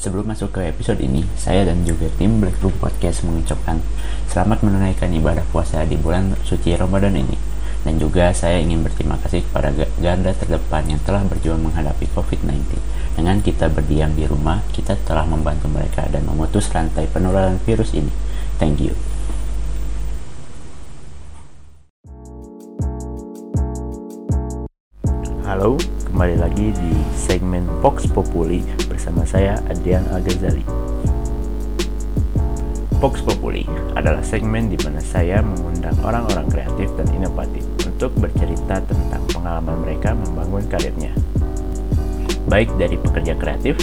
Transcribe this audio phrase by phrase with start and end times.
[0.00, 3.84] Sebelum masuk ke episode ini, saya dan juga tim Black Room Podcast mengucapkan
[4.32, 7.36] selamat menunaikan ibadah puasa di bulan suci Ramadan ini.
[7.84, 9.68] Dan juga saya ingin berterima kasih kepada
[10.00, 12.80] ganda terdepan yang telah berjuang menghadapi COVID-19.
[13.12, 18.08] Dengan kita berdiam di rumah, kita telah membantu mereka dan memutus rantai penularan virus ini.
[18.56, 18.96] Thank you.
[25.44, 25.76] Halo,
[26.20, 28.60] kembali lagi di segmen Vox Populi
[28.92, 30.60] bersama saya Adrian Al-Ghazali.
[33.00, 33.64] Vox Populi
[33.96, 40.12] adalah segmen di mana saya mengundang orang-orang kreatif dan inovatif untuk bercerita tentang pengalaman mereka
[40.12, 41.16] membangun karirnya.
[42.52, 43.80] Baik dari pekerja kreatif,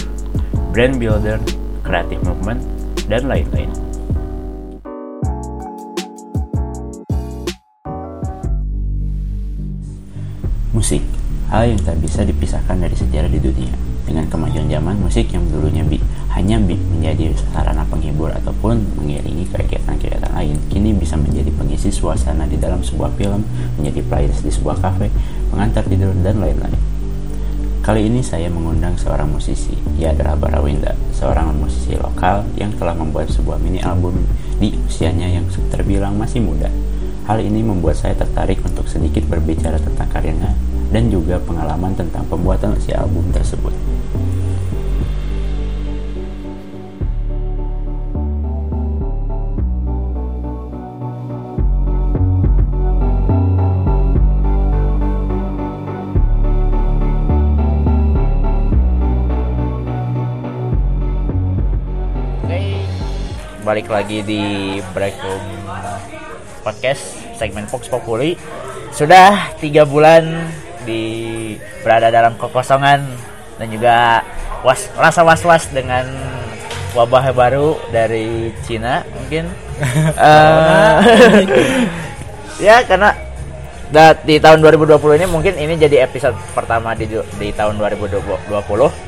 [0.70, 1.42] brand builder,
[1.82, 2.62] creative movement,
[3.10, 3.74] dan lain-lain.
[10.70, 11.17] Musik
[11.48, 13.72] hal yang tak bisa dipisahkan dari sejarah di dunia.
[14.04, 16.00] Dengan kemajuan zaman, musik yang dulunya bi
[16.32, 22.60] hanya bi menjadi sarana penghibur ataupun mengiringi kegiatan-kegiatan lain, kini bisa menjadi pengisi suasana di
[22.60, 23.44] dalam sebuah film,
[23.80, 25.08] menjadi playlist di sebuah kafe,
[25.52, 26.76] pengantar tidur, dan lain-lain.
[27.80, 33.32] Kali ini saya mengundang seorang musisi, ia adalah Barawinda, seorang musisi lokal yang telah membuat
[33.32, 34.20] sebuah mini album
[34.60, 36.68] di usianya yang terbilang masih muda.
[37.24, 42.76] Hal ini membuat saya tertarik untuk sedikit berbicara tentang karyanya dan juga pengalaman tentang pembuatan
[42.80, 43.72] si album tersebut.
[63.68, 64.42] balik lagi di
[64.96, 65.44] Break Room
[66.64, 68.32] Podcast segmen Fox Populi
[68.96, 70.48] sudah tiga bulan
[70.88, 71.04] di
[71.84, 73.04] berada dalam kekosongan
[73.60, 74.24] dan juga
[74.64, 76.08] was rasa was-was dengan
[76.96, 79.52] wabah baru dari Cina mungkin.
[80.18, 80.98] Uh,
[82.66, 83.14] ya karena
[83.88, 87.08] da, di tahun 2020 ini mungkin ini jadi episode pertama di
[87.40, 88.50] di tahun 2020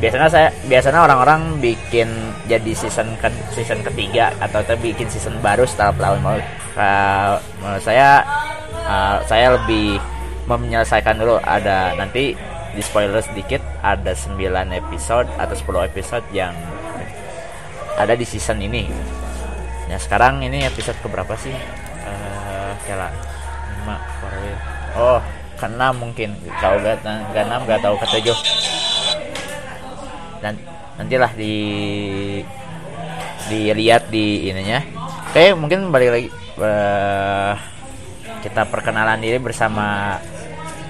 [0.00, 2.08] biasanya saya biasanya orang-orang bikin
[2.48, 6.42] jadi season ke season ketiga atau bikin season baru setelah tahun lalu
[6.80, 8.24] uh, menurut saya
[8.88, 10.00] uh, saya lebih
[10.56, 11.38] menyelesaikan dulu.
[11.42, 12.34] Ada nanti
[12.70, 14.38] di spoiler sedikit ada 9
[14.74, 16.54] episode atau 10 episode yang
[17.98, 18.86] ada di season ini.
[19.90, 21.52] Ya sekarang ini episode keberapa sih?
[22.06, 23.10] Uh, kira
[23.84, 25.20] 5 oh
[25.60, 28.32] ke 6 mungkin kau gak ke 6 gak tahu ke 7
[30.40, 30.56] dan
[30.96, 31.54] nantilah di
[33.50, 34.80] dilihat di ininya.
[35.30, 36.28] Oke mungkin balik lagi.
[36.60, 37.54] Uh,
[38.40, 40.16] kita perkenalan diri bersama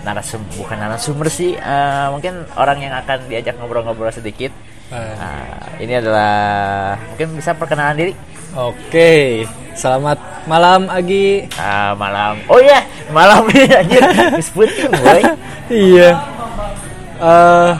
[0.00, 4.52] narasum bukan narasumber sih uh, mungkin orang yang akan diajak ngobrol-ngobrol sedikit.
[4.90, 8.12] Uh, ini adalah mungkin bisa perkenalan diri.
[8.58, 9.46] Oke
[9.80, 11.46] selamat malam Agi.
[11.54, 12.36] Uh, malam.
[12.50, 12.84] Oh iya
[13.14, 14.02] malam ini anjir.
[14.54, 15.22] Boy.
[15.70, 16.18] Iya.
[17.22, 17.78] Uh,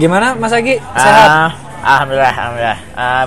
[0.00, 0.80] gimana Mas Agi?
[0.96, 1.28] Sehat?
[1.28, 1.50] Uh,
[1.84, 2.80] alhamdulillah alhamdulillah.
[2.96, 3.24] Uh,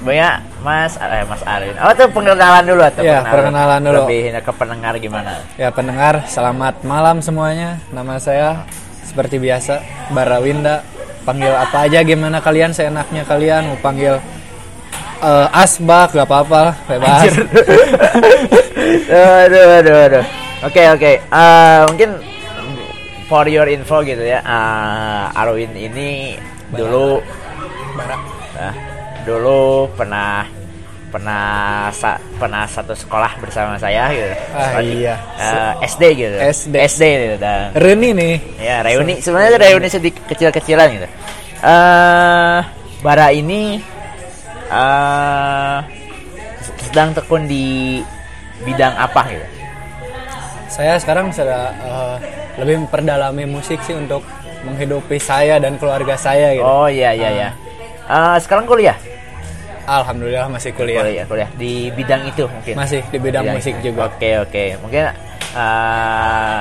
[0.00, 0.34] banyak
[0.66, 1.78] Mas eh, Mas Arin.
[1.78, 4.02] Oh tuh perkenalan dulu atau ya, perkenalan dulu.
[4.10, 5.46] Lebih ke pendengar gimana?
[5.54, 7.78] Ya pendengar, selamat malam semuanya.
[7.94, 8.66] Nama saya
[9.06, 9.78] seperti biasa
[10.10, 10.82] Barawinda.
[11.22, 14.18] Panggil apa aja gimana kalian seenaknya kalian mau panggil
[15.22, 17.30] uh, Asbak gak apa-apa bebas.
[19.46, 20.24] aduh aduh aduh.
[20.66, 20.98] Oke okay, oke.
[20.98, 21.14] Okay.
[21.30, 22.10] Uh, eh, mungkin
[23.30, 24.42] for your info gitu ya.
[24.42, 26.34] Uh, Arwin ini
[26.74, 26.78] Bara.
[26.78, 27.22] dulu
[27.94, 28.18] Bara.
[28.58, 28.95] Uh,
[29.26, 30.46] dulu pernah
[31.10, 34.34] pernah sa pernah satu sekolah bersama saya gitu.
[34.52, 35.14] Ah, iya.
[35.38, 36.36] Uh, SD gitu.
[36.36, 36.74] SD.
[36.76, 38.34] SD gitu dan reuni nih.
[38.60, 41.08] Ya, reuni sebenarnya reuni sedikit kecil-kecilan gitu.
[41.64, 42.60] Uh,
[43.00, 43.80] bara ini
[44.68, 45.80] uh,
[46.84, 48.04] sedang tekun di
[48.68, 49.46] bidang apa gitu?
[50.68, 52.16] Saya sekarang sudah uh,
[52.60, 54.20] lebih memperdalami musik sih untuk
[54.66, 56.66] menghidupi saya dan keluarga saya gitu.
[56.66, 57.32] Oh iya iya uh.
[57.32, 57.48] ya.
[58.06, 58.98] Uh, sekarang kuliah?
[59.86, 61.06] Alhamdulillah masih kuliah.
[61.06, 62.74] Kuliah, kuliah di bidang itu mungkin.
[62.74, 63.94] Masih di bidang, bidang musik itu.
[63.94, 64.10] juga.
[64.10, 64.64] Oke, oke.
[64.82, 65.04] Mungkin
[65.54, 66.60] uh,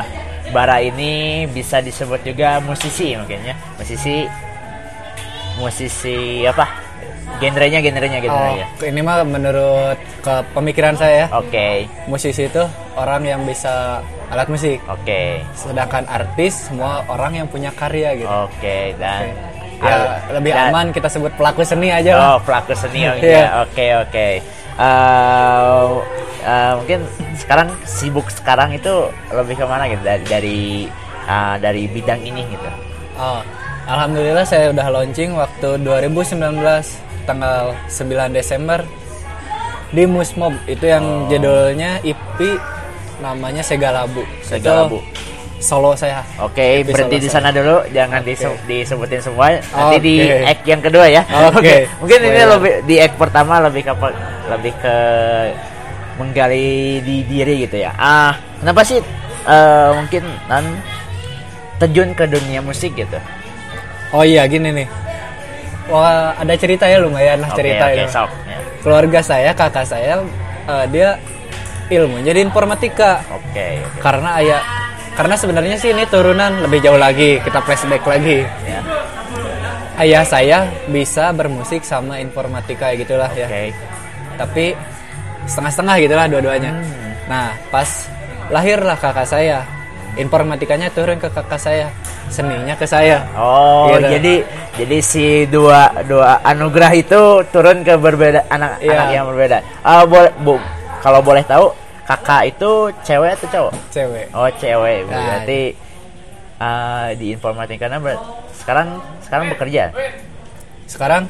[0.53, 3.55] Bara ini bisa disebut juga musisi mungkin ya.
[3.81, 4.29] Musisi
[5.57, 6.69] musisi apa?
[7.41, 8.67] Genrenya, genrenya, genrenya.
[8.79, 11.25] Oh, ini mah menurut ke pemikiran saya.
[11.33, 11.49] Oke.
[11.49, 11.75] Okay.
[12.05, 12.61] Musisi itu
[12.93, 13.99] orang yang bisa
[14.29, 14.77] alat musik.
[14.85, 15.01] Oke.
[15.03, 15.29] Okay.
[15.57, 18.29] Sedangkan artis semua orang yang punya karya gitu.
[18.29, 22.73] Oke, okay, dan okay ya lebih dan, aman kita sebut pelaku seni aja oh pelaku
[22.75, 24.27] seni oh, ya oke oke.
[24.75, 26.03] Uh,
[26.43, 27.07] uh, mungkin
[27.39, 30.03] sekarang sibuk sekarang itu lebih ke mana gitu?
[30.03, 30.61] Dari dari
[31.27, 32.67] uh, dari bidang ini gitu?
[33.15, 33.39] Oh
[33.85, 36.41] Alhamdulillah saya udah launching waktu 2019
[37.29, 38.81] tanggal 9 Desember
[39.93, 40.57] di Musmob.
[40.65, 42.57] Itu yang judulnya IP
[43.21, 44.25] namanya Segalabu.
[44.41, 44.99] Segalabu.
[45.05, 46.21] Itu solo saya.
[46.37, 48.27] Oke, Episode berhenti di sana dulu, jangan Oke.
[48.31, 49.55] dise- disebutin semua.
[49.55, 50.43] Nanti di Oke.
[50.45, 51.21] act yang kedua ya.
[51.49, 51.87] Oke.
[52.03, 53.93] Mungkin ini lebih di act pertama lebih ke
[54.51, 54.95] lebih ke
[56.15, 57.91] menggali di diri gitu ya.
[57.95, 58.99] Ah, kenapa sih
[59.45, 60.63] eh, mungkin nan
[61.75, 63.19] terjun ke dunia musik gitu?
[64.15, 64.87] Oh iya gini nih.
[65.85, 68.05] Wah, ada cerita ya lumayan lah Oke, cerita oke, itu.
[68.09, 68.29] sok.
[68.49, 68.57] Ya.
[68.81, 70.23] Keluarga saya, kakak saya
[70.65, 71.19] eh, dia
[71.91, 73.21] ilmu jadi informatika.
[73.29, 73.99] Oke, oke.
[74.01, 74.61] Karena ayah
[75.15, 78.43] karena sebenarnya sih ini turunan lebih jauh lagi, kita flashback lagi.
[78.67, 78.79] Ya.
[79.95, 80.59] Ayah saya
[80.91, 83.47] bisa bermusik sama informatika ya gitulah ya.
[83.47, 83.71] Oke.
[84.35, 84.65] Tapi
[85.47, 86.71] setengah-setengah gitulah dua-duanya.
[86.75, 87.11] Hmm.
[87.31, 87.87] Nah, pas
[88.51, 89.63] lahirlah kakak saya,
[90.19, 91.87] informatikanya turun ke kakak saya,
[92.27, 93.23] seninya ke saya.
[93.39, 94.19] Oh, Gitu.
[94.19, 94.33] jadi
[94.75, 98.91] jadi si dua dua anugerah itu turun ke berbeda anak Iya.
[98.99, 99.57] anak yang berbeda.
[99.79, 100.59] Ah, boleh bu,
[100.99, 101.71] kalau boleh tahu
[102.05, 102.71] kakak itu
[103.01, 103.73] cewek atau cowok?
[103.89, 104.25] Cewek.
[104.31, 104.99] Oh, cewek.
[105.09, 105.13] Nah.
[105.17, 105.61] Berarti
[106.61, 108.15] ah, di informatika ber
[108.55, 109.91] sekarang sekarang bekerja
[110.85, 111.25] Sekarang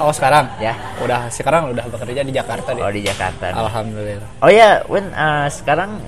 [0.00, 0.72] Oh, sekarang ya.
[1.04, 2.80] udah sekarang udah bekerja di Jakarta deh.
[2.80, 3.52] Oh, di Jakarta.
[3.52, 4.40] Alhamdulillah.
[4.40, 6.00] Oh ya, Win, ah, sekarang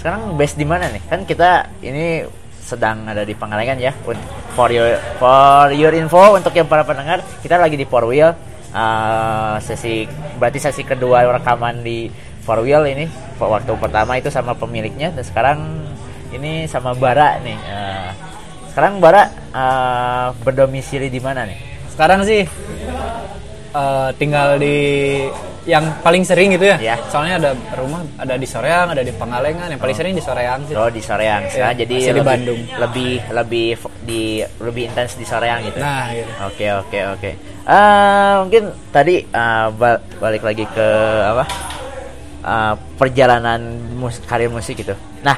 [0.00, 1.04] sekarang base di mana nih?
[1.04, 2.24] Kan kita ini
[2.64, 3.92] sedang ada di Pangalengan ya.
[4.08, 4.16] Win.
[4.56, 8.32] For your for your info untuk yang para pendengar, kita lagi di Four Wheel.
[8.72, 10.08] Ah, sesi
[10.40, 12.08] berarti sesi kedua rekaman di
[12.46, 13.06] Four Wheel ini.
[13.36, 15.58] Waktu pertama itu sama pemiliknya dan sekarang
[16.30, 17.58] ini sama Bara nih.
[17.66, 18.14] Ah,
[18.70, 21.58] sekarang Bara ah, berdomisili di mana nih?
[21.90, 22.46] Sekarang sih
[23.74, 24.78] eh, tinggal di
[25.66, 26.78] yang paling sering gitu ya.
[26.78, 26.96] Ya.
[27.10, 29.66] Soalnya ada rumah ada di Soreang, ada di Pangalengan.
[29.74, 30.78] Yang paling sering di Soreang sih.
[30.78, 32.60] Oh di Soreang sekarang Iya, jadi masih di lebih, Bandung.
[32.78, 33.68] lebih lebih
[34.06, 34.22] di
[34.62, 35.82] lebih intens di Soreang gitu.
[35.82, 36.30] Nah, gitu.
[36.46, 37.30] Oke oke oke.
[37.66, 38.62] Eh, mungkin
[38.94, 40.88] tadi eh, ba- balik lagi ke
[41.26, 41.44] apa
[42.46, 43.58] Eh, perjalanan
[43.98, 44.94] mus karir musik gitu.
[45.26, 45.34] Nah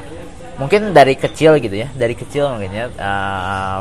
[0.61, 3.79] mungkin dari kecil gitu ya, dari kecil mungkin ya eh,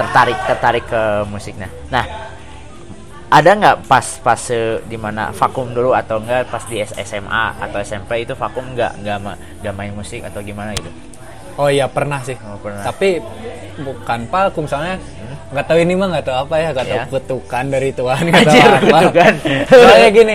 [0.00, 1.60] tertarik tertarik ke musik.
[1.60, 2.04] Nah, nah
[3.28, 4.40] ada nggak pas pas
[4.80, 9.18] di mana vakum dulu atau enggak pas di SMA atau SMP itu vakum nggak nggak
[9.20, 10.88] ma- nggak main musik atau gimana gitu?
[11.60, 12.40] Oh iya pernah sih.
[12.48, 12.80] Oh, pernah.
[12.80, 13.20] Tapi
[13.76, 14.96] bukan palkum soalnya
[15.52, 17.04] nggak tahu ini mah nggak tahu apa ya, nggak tahu Ya.
[17.12, 18.98] kutukan dari Tuhan nggak tahu apa.
[19.68, 20.34] Soalnya gini,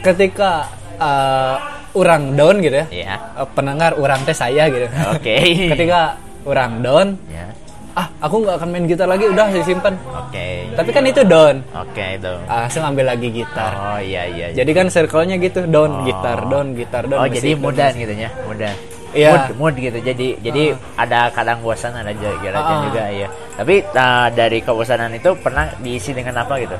[0.00, 1.54] ketika eh,
[1.94, 3.14] orang down gitu ya, Iya.
[3.38, 4.86] eh, pendengar orang teh saya gitu.
[5.10, 5.34] Oke.
[5.72, 7.46] ketika orang down, Ya.
[7.94, 9.94] ah aku nggak akan main gitar lagi, udah disimpan.
[10.18, 10.66] Oke.
[10.72, 12.32] Tapi kan itu down, Oke itu.
[12.44, 13.72] langsung ambil lagi gitar.
[13.72, 14.46] Oh iya iya.
[14.50, 15.70] Jadi kan circle-nya gitu, Oh.
[15.70, 18.74] down gitar, down gitar, down oh musik, jadi down mudah gitu ya, mudah.
[19.14, 19.30] Iya.
[19.30, 19.98] Mood, mood gitu.
[20.02, 20.64] Jadi jadi
[20.98, 22.82] ada kadang bosan, ada juga Ah.
[22.82, 23.30] juga ya.
[23.54, 26.74] Tapi nah, dari kebosanan itu pernah diisi dengan apa gitu?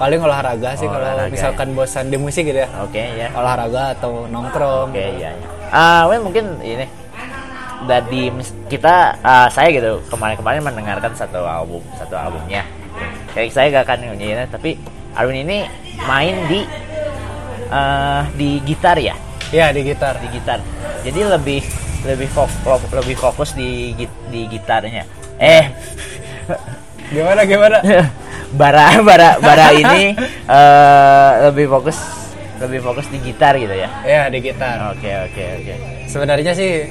[0.00, 2.68] Paling olahraga sih Oh, kalau olahraga, misalkan bosan di musik gitu ya.
[2.80, 3.28] Oke ya.
[3.36, 4.96] Olahraga atau nongkrong.
[4.96, 5.36] Oke iya.
[5.36, 5.48] iya.
[5.68, 6.88] Ah, well, mungkin ini
[7.84, 8.32] dari
[8.72, 12.64] kita ah, saya gitu kemarin-kemarin mendengarkan satu album satu albumnya.
[13.36, 14.80] Kayak saya gak akan nyanyiin tapi
[15.12, 15.68] album ini
[16.08, 16.64] main di
[17.68, 19.12] eh, di gitar ya.
[19.52, 20.16] Iya di gitar.
[20.16, 20.64] di gitar.
[21.04, 21.60] Jadi lebih
[22.08, 23.92] lebih fokus lebih fokus di
[24.32, 25.04] di gitarnya.
[25.36, 25.64] Eh,
[27.10, 27.78] Gimana gimana?
[28.54, 30.14] bara bara bara ini
[30.46, 32.20] eh, lebih fokus
[32.60, 33.88] lebih fokus di gitar gitu ya.
[34.04, 34.92] Iya di gitar.
[34.92, 35.74] Oke oke oke.
[36.04, 36.84] Sebenarnya sih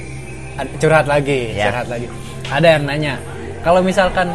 [0.82, 1.70] curhat lagi, Ya.
[1.70, 2.10] curhat lagi.
[2.50, 3.14] Ada yang nanya,
[3.62, 4.34] kalau misalkan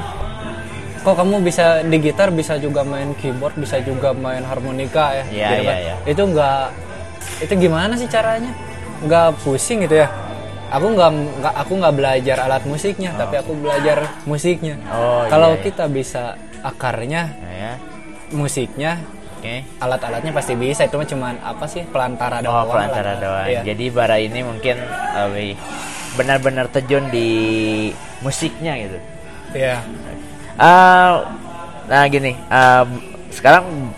[1.04, 5.26] kok kamu bisa di gitar bisa juga main keyboard, bisa juga main harmonika ya?
[5.28, 5.78] Iya, gitu iya, kan.
[5.84, 5.96] iya.
[6.08, 6.66] Itu enggak
[7.44, 8.52] itu gimana sih caranya?
[9.04, 10.08] Enggak pusing gitu ya?
[10.72, 11.12] Aku nggak
[11.44, 14.80] nggak aku nggak belajar alat musiknya, tapi aku belajar musiknya.
[14.88, 15.66] Oh, kalau iya, iya.
[15.68, 16.24] kita bisa
[16.62, 17.74] akarnya, Nah, ya.
[18.30, 19.02] musiknya,
[19.36, 19.64] Oke.
[19.78, 20.84] alat-alatnya pasti bisa.
[20.84, 22.68] Itu mah cuman apa sih pelantara Oh, doang.
[22.70, 23.22] pelantara lah.
[23.22, 23.48] doang.
[23.48, 23.62] Iya.
[23.66, 24.76] Jadi bara ini mungkin
[25.16, 25.58] lebih
[26.16, 27.30] benar-benar terjun di
[28.20, 28.98] musiknya gitu.
[29.54, 29.84] Iya.
[30.56, 31.28] Ah,
[31.86, 32.88] nah gini, ah,
[33.30, 33.92] sekarang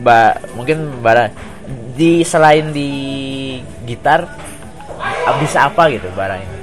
[0.00, 1.30] ba mungkin bara
[1.94, 2.90] di selain di
[3.84, 4.26] gitar
[5.38, 6.56] bisa apa gitu bara ini?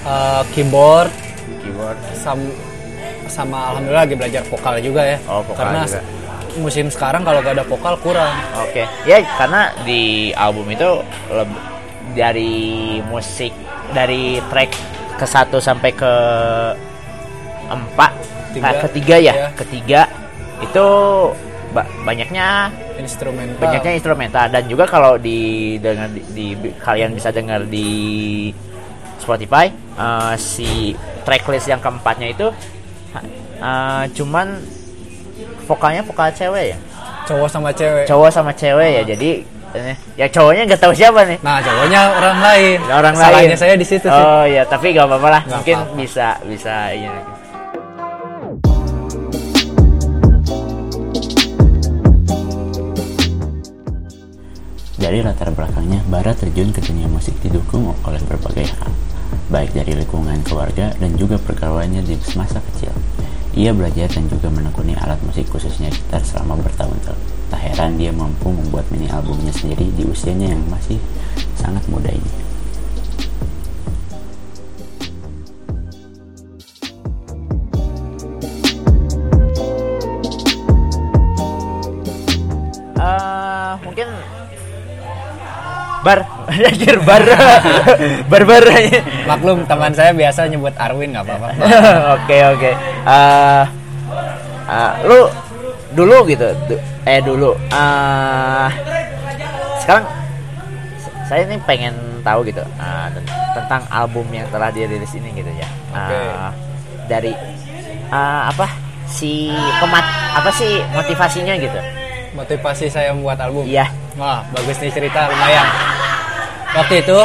[0.00, 1.12] Eh, keyboard
[1.60, 1.98] Keyboard.
[2.16, 2.40] sam
[3.30, 5.16] sama alhamdulillah lagi belajar vokal juga ya.
[5.24, 6.00] Oh, vokal Karena juga.
[6.58, 8.34] musim sekarang kalau gak ada vokal kurang.
[8.60, 10.02] Oke, ya karena di
[10.34, 11.00] album itu
[12.10, 12.52] dari
[13.06, 13.54] musik
[13.90, 14.70] dari track
[15.14, 16.12] ke satu sampai ke
[17.70, 18.12] empat,
[18.50, 18.66] Tiga.
[18.66, 19.48] ah, ketiga ya, Iya.
[19.54, 20.00] ketiga
[20.58, 20.86] itu
[21.70, 22.68] ba- banyaknya
[22.98, 23.62] Instrumental.
[23.62, 25.38] banyaknya instrumental dan juga kalau di
[25.78, 28.50] dengar di, di- kalian bisa dengar di
[29.16, 32.50] Spotify eh, si tracklist yang keempatnya itu
[33.18, 34.46] eh, cuman
[35.66, 36.78] vokalnya vokal cewek ya?
[37.26, 38.04] Cowok sama cewek.
[38.06, 39.30] Cowok sama cewek ya jadi
[39.74, 41.38] eh, ya cowoknya nggak tahu siapa nih.
[41.42, 42.78] Nah cowoknya orang lain.
[42.90, 44.24] Orang salahnya lain saya di situ sih.
[44.24, 45.42] Oh ya tapi gak apa-apa lah.
[45.46, 45.98] Nggak mungkin apa-apa.
[45.98, 47.12] bisa bisa iya.
[55.00, 58.92] Dari latar belakangnya, Bara terjun ke dunia musik didukung oleh berbagai hal,
[59.50, 62.94] baik dari lingkungan keluarga dan juga pergaulannya di semasa kecil.
[63.58, 67.18] Ia belajar dan juga menekuni alat musik khususnya gitar selama bertahun-tahun.
[67.50, 71.02] Tak heran dia mampu membuat mini albumnya sendiri di usianya yang masih
[71.58, 72.30] sangat muda ini.
[83.02, 84.08] Eh, mungkin
[86.06, 87.22] bar anjir bar.
[88.30, 88.64] Bar bar
[89.24, 91.48] maklum teman saya biasa nyebut Arwin nggak apa-apa.
[92.18, 92.70] Oke oke.
[93.06, 93.64] Eh,
[94.66, 95.18] eh, lu
[95.90, 97.54] dulu gitu du- eh dulu.
[97.70, 98.68] Eh
[99.80, 100.04] sekarang
[101.24, 105.68] saya ini pengen tahu gitu ten- tentang album yang telah dirilis ini gitu ya.
[105.94, 106.14] Oke.
[106.14, 106.50] Eh,
[107.06, 107.32] dari
[108.10, 108.66] eh, apa
[109.06, 110.04] si pemat
[110.34, 111.80] apa sih motivasinya gitu?
[112.30, 113.66] Motivasi saya membuat album?
[113.66, 113.90] Iya.
[114.14, 115.66] Wah bagus nih cerita lumayan
[116.76, 117.18] waktu itu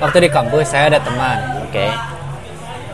[0.00, 1.86] waktu di kampus saya ada teman oke.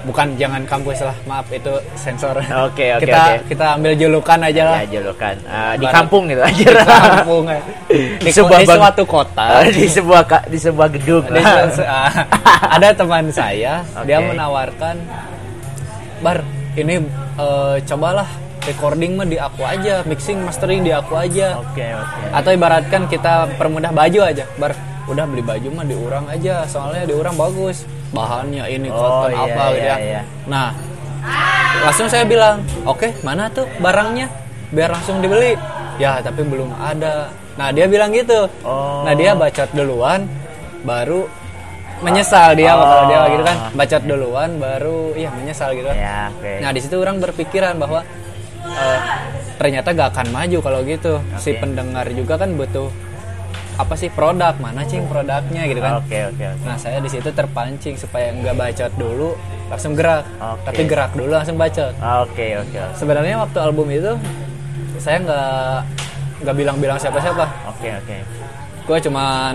[0.07, 2.39] Bukan jangan kampus lah maaf itu sensor.
[2.39, 3.51] Oke, oke, kita oke.
[3.51, 4.79] kita ambil julukan aja lah.
[4.87, 5.35] Ya julukan.
[5.35, 6.63] Eh, di kampung gitu aja.
[6.71, 7.61] Di kampung ya.
[8.23, 9.47] di, sebuah di suatu kota.
[9.67, 11.27] Di sebuah di sebuah gedung.
[11.27, 11.43] Di
[11.75, 12.23] su- ah,
[12.71, 14.31] ada teman saya dia Oke.
[14.31, 14.95] menawarkan
[16.23, 16.39] bar
[16.79, 17.03] ini
[17.43, 18.31] eh, cobalah
[18.63, 21.59] recording mah di aku aja mixing mastering di aku aja.
[21.59, 22.21] Oke oke.
[22.31, 24.71] Atau ibaratkan kita permudah baju aja bar
[25.07, 29.65] udah beli baju mah diurang aja soalnya diurang bagus bahannya ini Oh, cotton iya, apa
[29.67, 30.21] gitu iya, ya iya.
[30.45, 30.69] nah
[31.83, 34.27] langsung saya bilang oke mana tuh barangnya
[34.69, 35.55] biar langsung dibeli
[35.97, 39.03] ya tapi belum ada nah dia bilang gitu Oh.
[39.03, 40.27] nah dia bacot duluan
[40.83, 41.27] baru
[41.97, 42.83] menyesal dia Oh.
[42.83, 46.81] kalau dia gitu kan bacot duluan baru iya menyesal gitu kan ya oke Nah di
[46.81, 48.03] situ orang berpikiran bahwa
[48.67, 48.99] eh,
[49.57, 51.17] ternyata gak akan maju kalau gitu.
[51.41, 51.65] Si Oke.
[51.65, 52.93] pendengar juga kan butuh
[53.77, 56.01] apa sih produk mana cing produknya gitu kan.
[56.01, 60.25] oke oke oke Nah saya di situ terpancing supaya nggak bacot dulu langsung gerak.
[60.39, 60.65] Oke.
[60.65, 61.93] Tapi gerak dulu langsung bacot.
[61.95, 64.13] oke oke oke Sebenarnya waktu album itu
[64.97, 65.77] saya nggak
[66.41, 67.45] nggak bilang-bilang siapa-siapa.
[67.69, 68.17] oke oke
[68.87, 69.55] Gue cuman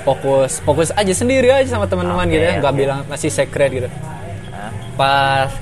[0.00, 2.80] fokus fokus aja sendiri aja sama teman-teman Oke, gitu ya nggak oke.
[2.80, 3.88] bilang masih secret gitu
[4.96, 5.52] pas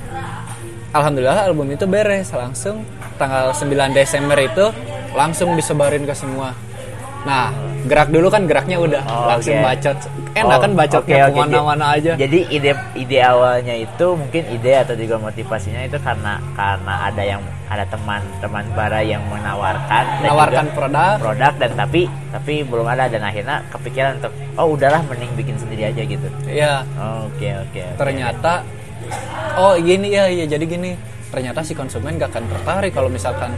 [0.90, 2.82] alhamdulillah album itu beres langsung
[3.18, 4.70] tanggal 9 Desember itu
[5.12, 6.54] langsung disebarin ke semua
[7.22, 7.50] nah
[7.82, 9.64] gerak dulu kan geraknya udah Oh, langsung oke.
[9.64, 9.96] bacot
[10.34, 11.34] enak Oh, kan bacotnya oke, oke.
[11.34, 16.38] ke mana-mana aja jadi ide ide awalnya itu mungkin ide atau juga motivasinya itu karena
[16.52, 22.86] karena ada yang ada teman-teman bara yang menawarkan menawarkan produk produk dan tapi tapi belum
[22.86, 27.80] ada dan akhirnya kepikiran untuk oh udahlah mending bikin sendiri aja gitu ya oke oke
[27.84, 27.98] oke.
[27.98, 28.62] ternyata
[29.54, 30.94] oh gini ya ya jadi gini
[31.28, 33.52] ternyata si konsumen gak akan tertarik kalau misalkan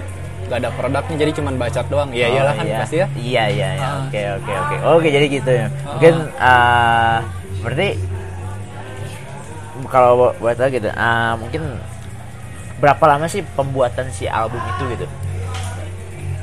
[0.47, 2.79] gak ada produknya jadi cuman bacot doang iya Oh, iyalah kan iya.
[2.79, 3.87] pasti ya Iya iya iya.
[3.87, 3.99] Ah.
[4.03, 4.75] Oke oke oke.
[4.97, 5.67] Oke jadi gitu ya.
[5.87, 7.17] Mungkin eh
[7.61, 7.89] berarti
[9.87, 11.63] kalau bu- buat saya gitu, ah, mungkin
[12.79, 15.07] berapa lama sih pembuatan si album itu gitu?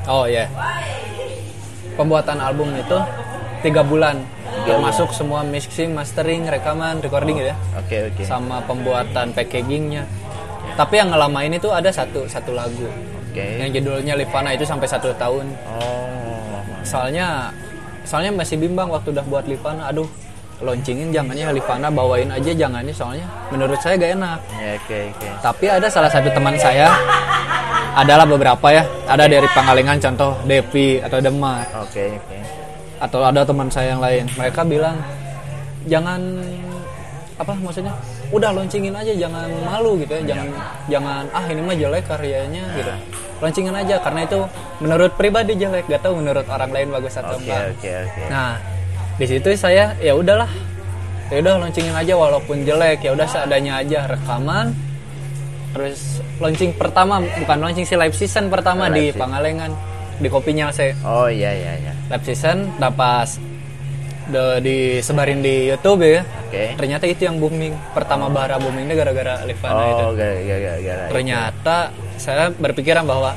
[0.06, 0.48] Oh ya.
[1.94, 2.98] Pembuatan album itu
[3.62, 4.22] tiga bulan.
[4.63, 7.58] Termasuk semua mixing, mastering, rekaman, recording gitu ya.
[7.77, 8.24] Oke oke.
[8.24, 10.04] Sama pembuatan packagingnya.
[10.75, 12.88] Tapi yang ngelamain itu ada satu satu lagu.
[13.38, 13.62] Oke.
[13.62, 15.46] Yang judulnya Livana itu sampai satu tahun.
[15.70, 16.58] Oh.
[16.82, 17.53] Soalnya
[18.01, 19.94] soalnya masih bimbang waktu udah buat Livana.
[19.94, 20.10] Aduh,
[20.65, 24.39] launchingin jangannya Livana bawain aja jangannya soalnya menurut saya gak enak.
[24.58, 25.27] Ya oke oke.
[25.46, 26.89] Tapi ada salah satu teman saya
[27.94, 28.82] adalah beberapa ya.
[29.06, 31.62] Ada dari Pangalengan contoh Devi atau Demar.
[31.86, 32.38] Oke oke.
[32.98, 34.98] atau ada teman saya yang lain mereka bilang
[35.86, 36.17] jangan
[37.38, 37.94] apa maksudnya
[38.32, 40.36] udah launchingin aja jangan malu gitu ya.
[40.36, 40.48] Jangan
[40.92, 42.94] jangan ah ini mah jelek karyanya gitu.
[43.40, 44.40] Launchingin aja karena itu
[44.82, 47.64] menurut pribadi jelek gak tahu menurut orang lain bagus atau Oke enggak.
[47.78, 48.22] oke oke.
[48.34, 48.58] nah
[49.18, 50.50] di situ saya ya udahlah.
[51.28, 54.72] Ya udah launchingin aja walaupun jelek ya udah seadanya aja rekaman.
[55.76, 59.20] Terus launching pertama bukan launching sih live season pertama Live di.
[59.20, 59.72] Pangalengan
[60.18, 61.94] di kopinya saya Oh iya iya iya.
[62.10, 63.38] live season dapat
[64.28, 66.22] de- disebarin di YouTube ya.
[66.44, 66.76] Oke.
[66.76, 67.74] Ternyata itu yang booming.
[67.92, 70.04] Pertama bara boomingnya gara-gara Livana itu.
[70.04, 70.80] Oh gara gara gara.
[70.80, 71.06] gara.
[71.10, 71.78] Ternyata
[72.16, 73.34] saya berpikiran bahwa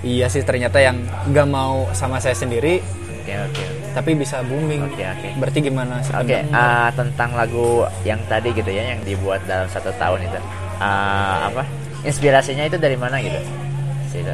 [0.00, 0.96] iya sih ternyata yang
[1.28, 2.80] nggak mau sama saya sendiri
[3.20, 3.64] Oke oke.
[3.92, 5.28] tapi bisa booming Oke, oke.
[5.36, 9.92] berarti gimana Oke, sebenarnya ah, tentang lagu yang tadi gitu ya, yang dibuat dalam satu
[10.00, 10.40] tahun itu,
[10.80, 11.68] Ah, apa?
[12.00, 13.36] Inspirasinya itu dari mana gitu?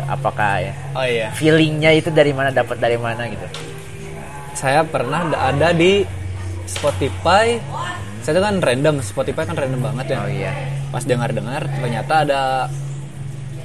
[0.06, 0.72] Apakah ya?
[0.94, 2.54] oh iya Feelingnya itu dari mana?
[2.54, 3.42] Dapat dari mana gitu?
[4.56, 6.00] Saya pernah da- ada di
[6.66, 7.60] Spotify.
[8.20, 10.18] Saya tuh kan random Spotify kan random banget ya.
[10.18, 10.52] Oh iya.
[10.86, 12.40] pas dengar-dengar ternyata ada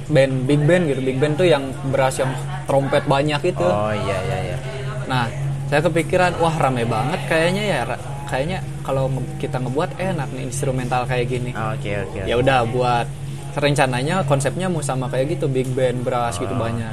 [0.06, 1.00] band big band gitu.
[1.00, 2.30] Big band tuh yang beras yang
[2.64, 3.64] trompet banyak itu.
[3.64, 4.56] Oh iya iya iya.
[5.04, 5.26] nah
[5.66, 7.80] saya kepikiran wah rame banget kayaknya ya.
[8.28, 11.50] Kayaknya kalau kita ngebuat enak nih instrumental kayak gini.
[11.52, 12.20] Oh, Oke oke.
[12.24, 13.06] ya udah buat
[13.52, 16.92] rencananya konsepnya mau sama kayak gitu big band brass gitu banyak.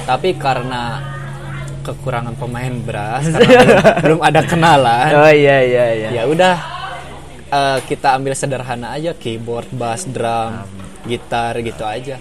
[0.00, 1.02] tapi karena
[1.90, 6.08] kekurangan pemain brass karena belum, belum ada kenalan Oh iya iya iya.
[6.12, 6.54] ya udah
[7.48, 10.64] eh, kita ambil sederhana aja keyboard bass drum
[11.02, 12.16] gitar gitu aja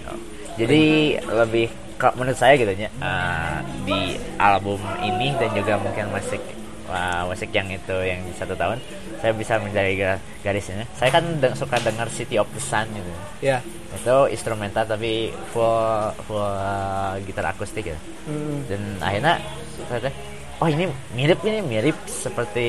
[0.55, 3.99] Jadi lebih kalau menurut saya gitu ya eh, di
[4.35, 6.41] album ini dan juga mungkin musik
[6.88, 8.79] uh, musik yang itu yang satu tahun
[9.19, 10.88] saya bisa mencari ga- garisnya.
[10.95, 13.11] Saya kan de- suka dengar City of the Sun gitu.
[13.43, 13.59] ya
[13.89, 15.81] Itu instrumental tapi full
[16.25, 17.98] full uh, gitar akustik ya.
[18.29, 18.62] Hmm.
[18.69, 19.41] Dan akhirnya
[19.89, 20.12] saya
[20.60, 22.67] oh ini mirip ini mirip seperti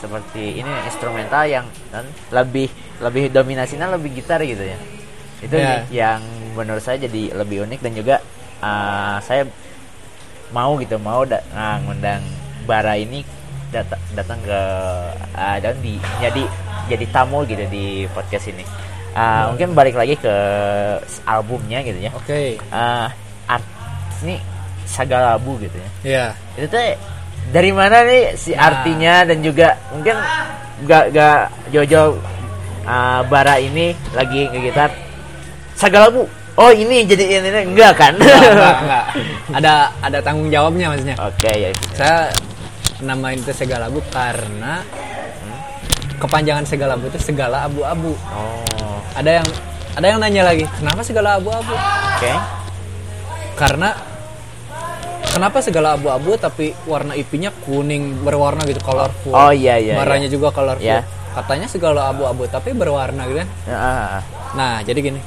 [0.00, 2.70] seperti ini instrumental yang dan lebih
[3.04, 4.78] lebih dominasinya lebih gitar gitu ya.
[5.40, 5.84] Itu Ya.
[5.88, 6.20] yang
[6.56, 8.16] menurut saya jadi lebih unik dan juga
[8.60, 9.44] uh, saya
[10.50, 12.20] mau gitu mau da- uh, ngundang
[12.66, 13.24] Bara ini
[13.72, 14.60] dat- datang ke
[15.34, 16.44] uh, dan di jadi
[16.88, 18.64] jadi tamu gitu di podcast ini.
[19.20, 20.34] Uh, mungkin balik lagi ke
[21.24, 22.10] albumnya gitu ya.
[22.10, 23.06] oke Uh,
[23.44, 23.64] art
[24.22, 24.40] ini
[24.84, 25.90] Sagalabu gitu ya.
[26.02, 26.96] ya Itu teh
[27.52, 28.64] dari mana nih si Nah.
[28.64, 30.16] artinya dan juga mungkin
[30.84, 32.16] gak gak Jojo
[32.82, 34.88] uh, Bara ini lagi ngegitar
[35.74, 36.24] Sagalabu.
[36.56, 37.60] Oh ini jadi ini ini.
[37.72, 38.12] enggak kan?
[38.16, 39.04] enggak, enggak.
[39.54, 41.70] ada ada tanggung jawabnya maksudnya Oke ya.
[41.92, 42.18] saya
[43.00, 44.84] namain itu segalabu karena
[46.16, 48.89] kepanjangan segalabu itu segala abu-abu Oh.
[49.12, 49.46] Ada yang
[49.90, 51.74] ada yang nanya lagi kenapa segala abu-abu
[52.16, 52.32] Oke.
[53.54, 53.92] karena
[55.30, 60.50] kenapa segala abu-abu tapi warna IP-nya kuning berwarna gitu colorful Oh, iya, iya, warnanya juga
[60.50, 61.06] colorful Iya.
[61.32, 64.20] katanya segala abu-abu tapi berwarna gitu kan Ah,
[64.52, 65.20] nah jadi gini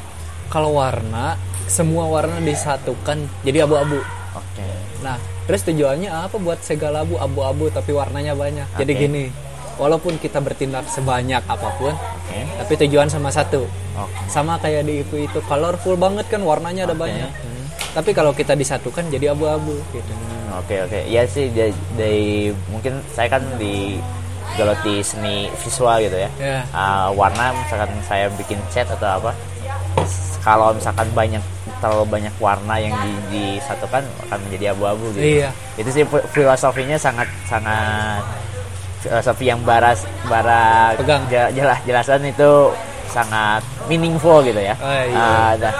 [0.47, 4.65] kalau warna semua warna disatukan jadi abu-abu Oke.
[4.99, 9.01] nah terus tujuannya apa buat segala abu abu-abu tapi warnanya banyak jadi Oke.
[9.01, 9.23] gini
[9.75, 12.39] walaupun kita bertindak sebanyak apa pun Oke.
[12.57, 14.13] tapi tujuan sama satu Oke.
[14.27, 17.03] sama kayak di IP itu colorful banget kan warnanya ada Oke.
[17.03, 17.31] banyak
[17.91, 20.99] tapi kalau kita disatukan jadi abu-abu gitu Hmm, Oke oke.
[21.07, 23.97] Ya sih dari, dari- mungkin saya kan di
[24.53, 26.29] geloti seni visual gitu ya.
[26.37, 29.31] ya Ah, warna misalkan saya bikin cat atau apa
[30.39, 31.41] kalau misalkan banyak
[31.79, 35.49] terlalu banyak warna yang di, disatukan akan menjadi abu-abu gitu Iya.
[35.75, 38.21] itu sih fi- filosofinya sangat sangat
[39.03, 41.27] filosofi yang baras bara Pegang.
[41.27, 42.71] jelas jelasan itu
[43.11, 44.73] sangat meaningful gitu ya.
[44.79, 45.59] Oh, iya.
[45.59, 45.75] Dah.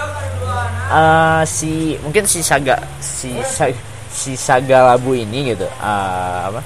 [0.85, 3.73] Ah, si mungkin si saga si Sa-
[4.13, 6.61] si saga labu ini gitu ah, apa?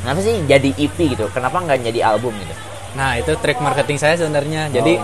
[0.00, 1.26] Kenapa sih jadi EP gitu?
[1.28, 2.54] Kenapa nggak jadi album gitu?
[2.94, 4.70] Nah itu trik marketing saya sebenarnya.
[4.70, 4.94] Jadi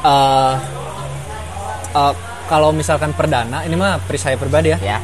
[0.00, 0.54] Oh, eh
[1.92, 2.14] eh,
[2.48, 4.78] kalau misalkan perdana ini mah pri saya pribadi ya.
[4.80, 4.98] Ya.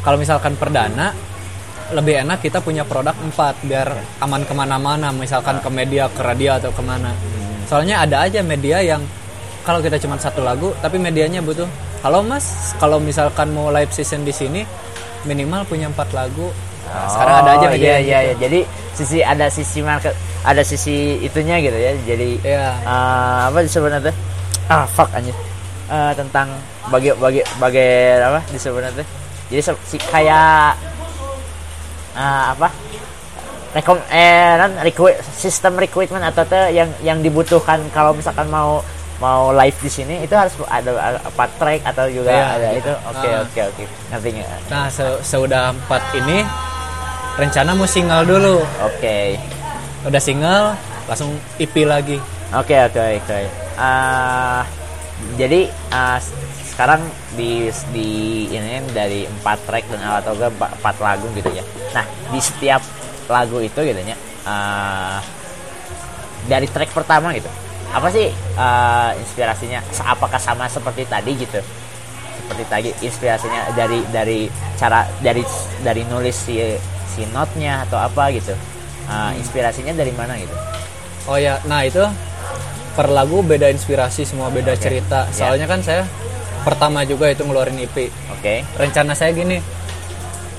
[0.00, 1.12] Kalau misalkan perdana
[1.92, 6.56] lebih enak kita punya produk empat biar aman ke mana-mana misalkan ke media ke radio
[6.56, 7.12] atau ke mana.
[7.68, 9.00] Soalnya ada aja media yang
[9.62, 11.68] kalau kita cuma satu lagu tapi medianya butuh
[12.02, 14.66] halo mas kalau misalkan mau live season di sini
[15.22, 16.50] minimal punya empat lagu.
[16.82, 18.10] Nah, sekarang ada aja Oh, media iya iya gitu.
[18.10, 18.34] iya.
[18.42, 18.60] jadi
[18.92, 21.92] sisi ada sisi market ada sisi itunya gitu ya.
[22.02, 22.66] Jadi Iya.
[22.82, 24.14] eh, apa disebutnya teh
[24.66, 25.36] ah fuck anjir.
[25.92, 26.48] Eh, tentang
[26.88, 29.06] bagi bagi bagi apa disebutnya teh
[29.52, 30.72] jadi si kayak
[32.14, 32.68] ah, apa?
[33.72, 38.84] Rekom eh non requi- sistem recruitment atau teh yang yang dibutuhkan kalau misalkan mau
[39.16, 42.80] mau live di sini itu harus ada apa track atau juga Iya, ada gitu.
[42.82, 42.92] itu?
[43.06, 43.40] Oke Ah.
[43.40, 44.48] oke oke ngerti nggak?
[44.68, 46.44] Nah se- seudah empat ini
[47.34, 48.60] rencana mau single dulu.
[48.82, 49.40] Oke.
[50.04, 52.20] Udah single langsung EP lagi.
[52.52, 53.40] Oke oke oke.
[53.74, 54.68] Ah,
[55.34, 56.34] jadi ah, s-
[56.72, 57.04] sekarang
[57.36, 58.08] di di
[58.48, 61.64] ini dari empat track dan alat toga empat, empat lagu gitu ya.
[61.92, 62.80] Nah di setiap
[63.28, 64.16] lagu itu gitu ya.
[64.48, 65.20] ah,
[66.48, 67.48] dari track pertama gitu.
[67.92, 69.84] Apa sih ah, inspirasinya?
[70.00, 71.60] Apakah sama seperti tadi gitu?
[72.42, 74.48] Seperti tadi inspirasinya dari dari
[74.80, 75.44] cara dari
[75.84, 76.56] dari nulis si
[77.12, 78.56] si notnya atau apa gitu?
[79.12, 80.56] Ah, inspirasinya dari mana gitu?
[81.28, 82.02] Oh ya, nah itu
[82.92, 84.82] per lagu beda inspirasi semua beda Oke.
[84.82, 85.28] cerita.
[85.30, 85.32] Ya.
[85.36, 86.02] Soalnya kan saya
[86.62, 88.08] pertama juga itu ngeluarin EP.
[88.32, 88.62] Oke.
[88.78, 89.58] Rencana saya gini,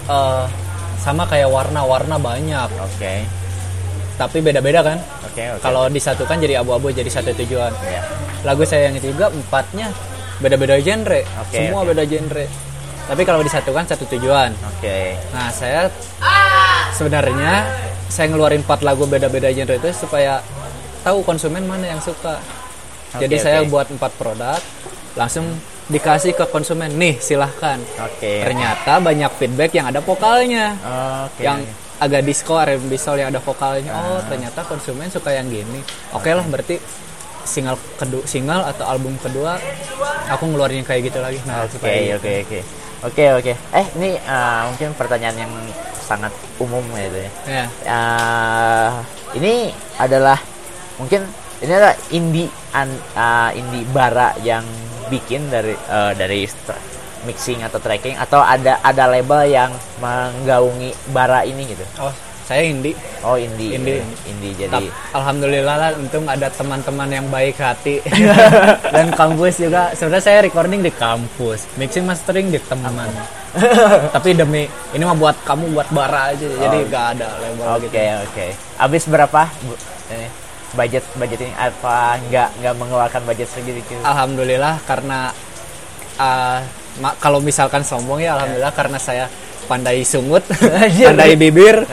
[0.08, 0.46] eh,
[1.04, 3.28] sama kayak warna-warna banyak Oke.
[4.16, 5.60] tapi beda-beda kan Oke, oke.
[5.60, 8.02] kalau disatukan jadi abu-abu jadi satu tujuan ya.
[8.48, 9.92] lagu saya yang ketiga empatnya
[10.40, 11.92] beda-beda genre Oke, semua oke.
[11.92, 12.46] beda genre
[13.04, 15.20] tapi kalau disatukan satu tujuan Oke.
[15.36, 15.92] nah saya
[16.96, 17.68] sebenarnya
[18.08, 20.40] saya ngeluarin empat lagu beda-beda genre itu supaya
[21.04, 22.40] tahu konsumen mana yang suka
[23.20, 24.62] jadi Oke, saya buat empat produk
[25.20, 25.52] langsung
[25.86, 28.40] dikasih ke konsumen nih silahkan Oke.
[28.42, 30.80] ternyata banyak feedback yang ada vokalnya
[31.28, 31.44] Oke.
[31.44, 31.60] yang
[31.98, 34.22] agak disco R&B soul yang ada vokalnya oh Ah.
[34.26, 36.80] ternyata konsumen suka yang gini oke lah berarti
[37.44, 39.60] single kedua single atau album kedua
[40.26, 42.16] aku ngeluarin kayak gitu lagi nah Oke, gitu.
[42.18, 42.60] oke, oke.
[43.04, 43.52] Oke, oke.
[43.76, 45.52] Eh, ini uh, mungkin pertanyaan yang
[46.00, 47.32] sangat umum gitu ya.
[47.44, 48.90] ya Uh,
[49.36, 50.40] ini adalah
[50.96, 51.28] mungkin
[51.60, 54.64] ini adalah indie an- uh, indie bara yang
[55.14, 56.50] bikin dari uh, dari
[57.24, 61.86] mixing atau tracking atau ada ada label yang menggaungi bara ini gitu.
[62.00, 62.12] oh
[62.44, 62.92] saya indie
[63.24, 63.72] Oh, indie.
[63.72, 64.04] Indie.
[64.28, 68.04] Indie Tap- jadi alhamdulillah lah untung ada teman-teman yang baik hati
[68.94, 73.08] dan kampus juga sebenarnya saya recording di kampus mixing mastering di teman
[74.16, 76.90] tapi demi ini mah buat kamu buat bara aja jadi Oh.
[76.92, 78.48] gak ada label Oke, gitu oke.
[78.76, 79.42] Habis berapa?
[79.64, 79.74] Bu,
[80.12, 80.28] ini
[80.74, 83.94] budget budget ini apa nggak nggak mengeluarkan budget segitu?
[84.02, 85.30] alhamdulillah karena
[86.18, 86.60] uh,
[87.18, 89.26] kalau misalkan sombong ya alhamdulillah karena saya
[89.66, 91.08] pandai sungut Anjir.
[91.14, 91.86] pandai bibir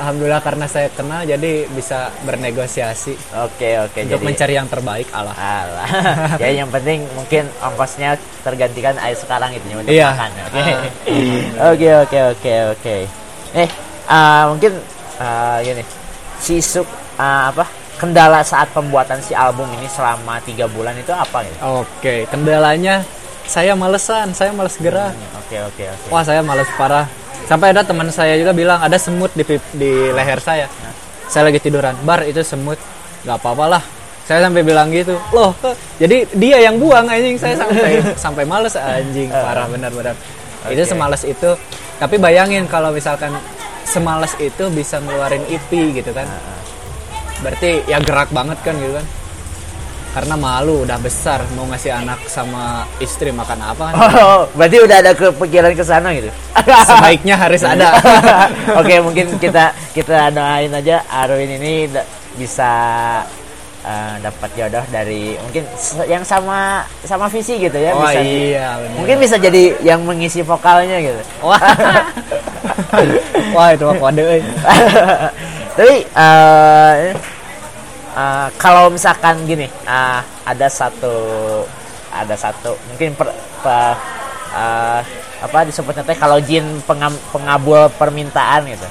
[0.00, 3.12] alhamdulillah karena saya kenal jadi bisa bernegosiasi
[3.44, 4.00] Oke, oke.
[4.00, 5.88] untuk jadi mencari yang terbaik Allah Alah.
[6.42, 10.08] ya yang penting mungkin ongkosnya tergantikan air sekarang itu untuk Iya.
[10.16, 10.30] makan.
[10.48, 10.62] Oke.
[11.70, 12.96] Oke oke oke oke.
[13.52, 13.68] Eh
[14.08, 14.72] ah, mungkin
[15.20, 15.84] ah, gini.
[16.40, 16.88] Si Suk
[17.20, 17.68] ah, apa?
[18.00, 21.84] Kendala saat pembuatan si album ini selama tiga bulan itu apa gitu?
[21.84, 23.04] Oke, kendalanya
[23.44, 25.12] saya malesan, saya males gerak.
[25.36, 26.06] Oke oke oke.
[26.08, 27.04] Wah, saya males parah.
[27.44, 30.64] Sampai ada teman saya juga bilang ada semut di pip- di leher saya.
[31.28, 32.80] Saya lagi tiduran, bar itu semut,
[33.28, 33.82] nggak apa-apa lah.
[34.24, 35.20] Saya sampai bilang gitu.
[35.36, 35.52] Loh,
[36.00, 40.16] jadi dia yang buang anjing saya sampai sampai males anjing, parah benar-benar.
[40.72, 40.88] Itu Oke.
[40.88, 41.52] semales itu.
[42.00, 43.36] Tapi bayangin kalau misalkan
[43.84, 46.24] semales itu bisa ngeluarin EP gitu kan.
[47.40, 49.06] Berarti ya gerak banget kan gitu kan.
[50.10, 53.94] Karena malu udah besar mau ngasih anak sama istri makan apa kan.
[53.94, 56.30] Oh, berarti udah ada kepikiran ke sana gitu.
[56.90, 57.94] Sebaiknya harus ada.
[58.74, 61.86] Oke, mungkin kita kita doain aja Arwin ini
[62.34, 62.70] bisa
[63.80, 65.64] eh, dapat jodoh dari mungkin
[66.04, 68.96] yang sama sama visi gitu ya Oh bisa iya, bener.
[68.96, 71.60] mungkin bisa jadi yang mengisi vokalnya gitu Wah.
[73.54, 74.22] Wah, itu mah kode
[75.76, 76.94] tapi eh,
[78.12, 81.14] eh, kalau misalkan gini eh, ada satu
[82.10, 83.30] ada satu mungkin per,
[83.62, 83.98] pe-
[84.52, 85.00] eh,
[85.40, 88.84] apa disebutnya teh kalau jin pengam- pengabul permintaan gitu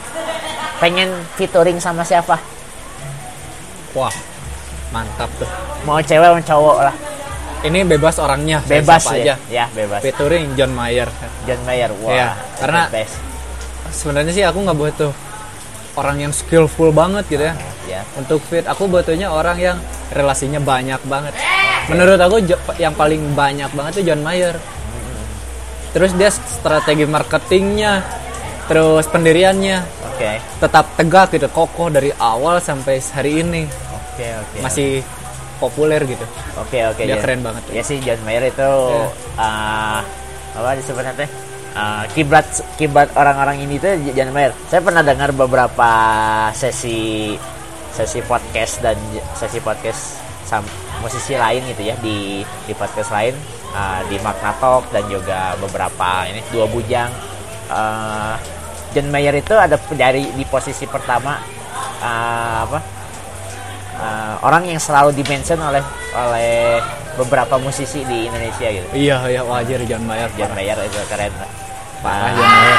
[0.79, 2.39] pengen featuring sama siapa
[3.91, 4.13] Wah.
[4.89, 5.49] Mantap tuh.
[5.83, 6.95] mau cewek mau cowok lah
[7.59, 9.35] Ini bebas orangnya, bebas siapa ya aja.
[9.51, 11.11] ya bebas Featuring John Mayer.
[11.43, 13.15] John Mayer wah Iya, karena- the best
[13.89, 15.11] Sebenarnya sih aku nggak butuh
[15.93, 17.55] orang yang skillful banget gitu ya.
[17.85, 19.77] ya Untuk fit, aku butuhnya orang yang
[20.09, 21.33] relasinya banyak banget.
[21.85, 22.37] Menurut aku
[22.77, 24.55] yang paling banyak banget tuh John Mayer.
[25.89, 28.05] Terus dia strategi marketingnya,
[28.69, 33.65] terus pendiriannya oke tetap tegak gitu, kokoh dari awal sampai hari ini
[34.19, 34.99] oke oke masih
[35.59, 36.25] populer gitu.
[36.59, 37.23] oke oke Dia John.
[37.23, 37.63] keren banget.
[37.71, 38.71] ya sih John Mayer itu
[39.39, 39.99] eh,
[40.55, 41.29] apa disebutnya teh?
[41.69, 44.51] Eh, kiblat kiblat orang-orang ini tuh John Mayer.
[44.67, 45.91] Saya pernah dengar beberapa
[46.51, 47.35] sesi
[47.95, 48.95] sesi podcast dan
[49.35, 50.63] sesi podcast sam
[51.03, 53.35] musisi lain gitu ya di di podcast lain.
[53.69, 57.11] Eh, di Magna Talk dan juga beberapa ini dua bujang.
[57.71, 58.35] Eh,
[58.95, 61.35] John Mayer itu ada dari di posisi pertama
[62.01, 62.98] eh, apa
[63.99, 66.79] eh, orang yang selalu dimention oleh oleh
[67.13, 68.87] beberapa musisi di Indonesia gitu.
[68.91, 70.29] Iya, iya wajar John Mayer.
[70.33, 71.49] John Mayer itu keren lah.
[71.99, 72.77] Parah Nah, John Mayer.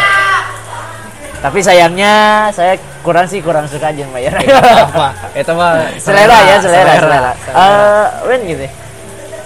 [1.40, 2.12] tapi sayangnya
[2.50, 4.32] saya kurang sih kurang suka John Mayer.
[4.32, 5.12] Apa?
[5.32, 7.32] Itu mah selera ya selera selera.
[7.34, 7.54] selera.
[7.54, 8.64] Eh, Win gitu.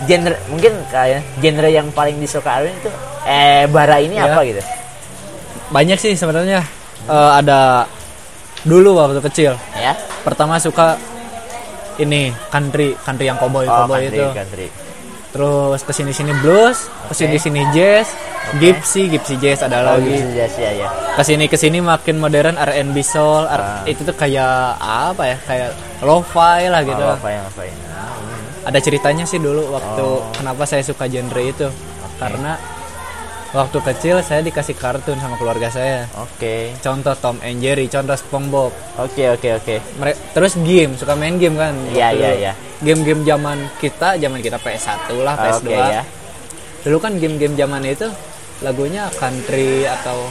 [0.05, 2.91] Genre mungkin kayak genre yang paling disuka Win itu
[3.25, 4.27] eh bara ini Ya.
[4.29, 4.63] apa gitu.
[5.71, 6.63] Banyak sih sebenarnya
[7.05, 7.85] Eh, ada
[8.63, 9.53] dulu waktu kecil.
[9.75, 9.93] Ya.
[10.23, 10.97] Pertama suka
[11.97, 14.27] ini country, country yang cowboy Oh, cowboy country, itu.
[14.33, 14.67] country.
[15.31, 18.15] Terus ke sini sini blues, ke sini sini jazz,
[18.55, 20.15] gypsy, gypsy jazz ada Oh, lagi.
[20.15, 20.89] gitu ya ya ya.
[21.13, 23.83] Ke sini ke sini makin modern R&B soul, Ah.
[23.83, 25.37] Itu tuh kayak apa ya?
[25.43, 27.03] Kayak lo-fi lah gitu.
[27.03, 27.19] Oh.
[27.19, 28.71] Ah, hmm.
[28.71, 30.23] Ada ceritanya sih dulu waktu Oh.
[30.31, 31.67] kenapa saya suka genre itu.
[32.15, 32.55] Karena
[33.55, 36.11] Waktu kecil saya dikasih kartun sama keluarga saya.
[36.19, 36.75] Oke.
[36.83, 38.75] Contoh Tom and Jerry, contoh SpongeBob.
[38.99, 39.77] Oke, oke, oke.
[39.95, 41.71] Mere- Terus game, suka main game kan?
[41.95, 42.53] Iya, iya, iya.
[42.83, 45.71] Game-game zaman kita, zaman kita PS1 lah, PS2.
[45.71, 46.03] Oke ya.
[46.83, 48.11] Dulu kan game-game zaman itu
[48.59, 50.27] lagunya country atau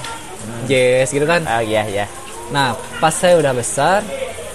[0.67, 1.47] jazz gitu kan.
[1.47, 2.05] Oh iya, iya.
[2.51, 4.03] Nah, pas saya udah besar,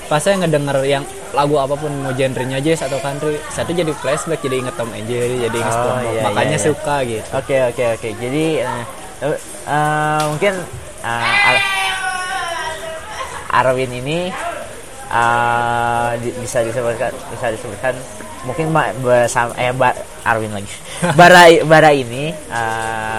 [0.09, 3.93] pas saya ngedenger yang lagu apa pun mau genrenya jazz atau country, saya tuh jadi
[3.95, 6.67] flashback, jadi inget Tom and Jerry, jadi inget Oh, iya, Makanya iya, iya.
[6.67, 7.29] suka gitu.
[7.31, 8.09] Oke, oke, oke.
[8.17, 8.83] Jadi eh,
[9.67, 10.53] eh, mungkin
[10.99, 11.67] Ar-
[13.51, 14.29] Arwin ini
[15.09, 17.95] eh, di- bisa disebutkan bisa disebutkan
[18.45, 20.73] mungkin ma- bersama eh Ba- Arwin lagi.
[21.19, 23.19] Bara Bara ini eh,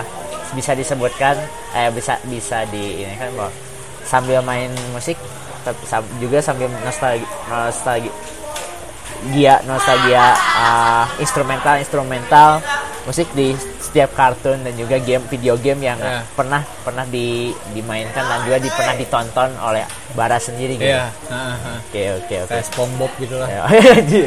[0.51, 1.37] bisa disebutkan
[1.71, 3.53] eh bisa bisa di ini kan bahwa
[4.01, 5.17] sambil main musik
[5.61, 5.83] tapi
[6.17, 8.13] juga sambil nostalgia nostalgia
[9.35, 12.63] gia nostalgia uh, instrumental instrumental
[13.03, 16.21] musik di setiap kartun dan juga game video game yang Ya.
[16.37, 19.81] pernah pernah di dimainkan dan juga di, pernah ditonton oleh
[20.13, 20.93] Bara sendiri gitu.
[20.93, 21.09] Iya.
[21.89, 22.49] Oke oke oke.
[22.53, 23.49] kayak SpongeBob gitu lah.
[23.49, 23.63] Ya.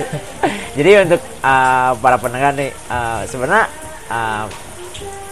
[0.77, 3.67] Jadi untuk uh, para pendengar nih uh, sebenarnya
[4.11, 4.45] uh,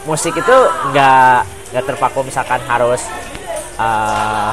[0.06, 0.56] musik itu
[0.94, 1.38] nggak
[1.74, 3.02] nggak terpaku misalkan harus
[3.82, 4.52] uh,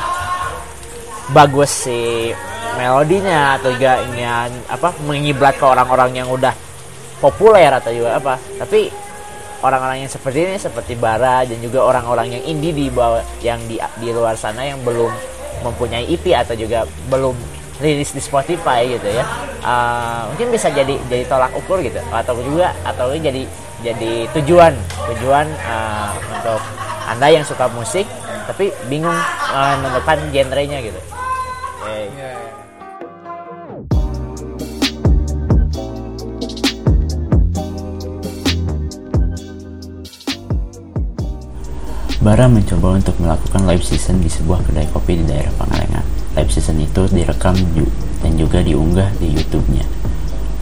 [1.32, 2.32] bagus si
[2.78, 6.54] melodinya atau juga ingin apa mengiblat ke orang-orang yang udah
[7.20, 8.38] populer atau juga apa.
[8.62, 8.92] Tapi
[9.66, 13.82] orang-orang yang seperti ini seperti Bara dan juga orang-orang yang indie di bawah yang di
[13.98, 15.10] di luar sana yang belum
[15.66, 17.34] mempunyai EP atau juga belum
[17.82, 19.26] rilis di Spotify gitu ya
[19.68, 22.00] Uh, mungkin bisa jadi jadi tolak ukur gitu.
[22.08, 23.44] Atau juga atau jadi
[23.84, 24.72] jadi tujuan
[25.12, 26.62] tujuan uh, untuk
[27.04, 28.08] anda yang suka musik
[28.48, 29.18] tapi bingung
[29.52, 31.00] uh, menemukan genrenya gitu
[31.98, 32.32] Iya, iya.
[42.22, 46.06] Bara mencoba untuk melakukan live season di sebuah kedai kopi di daerah Pangalengan.
[46.38, 47.58] Live season itu direkam
[48.22, 49.90] dan juga diunggah di YouTube-nya.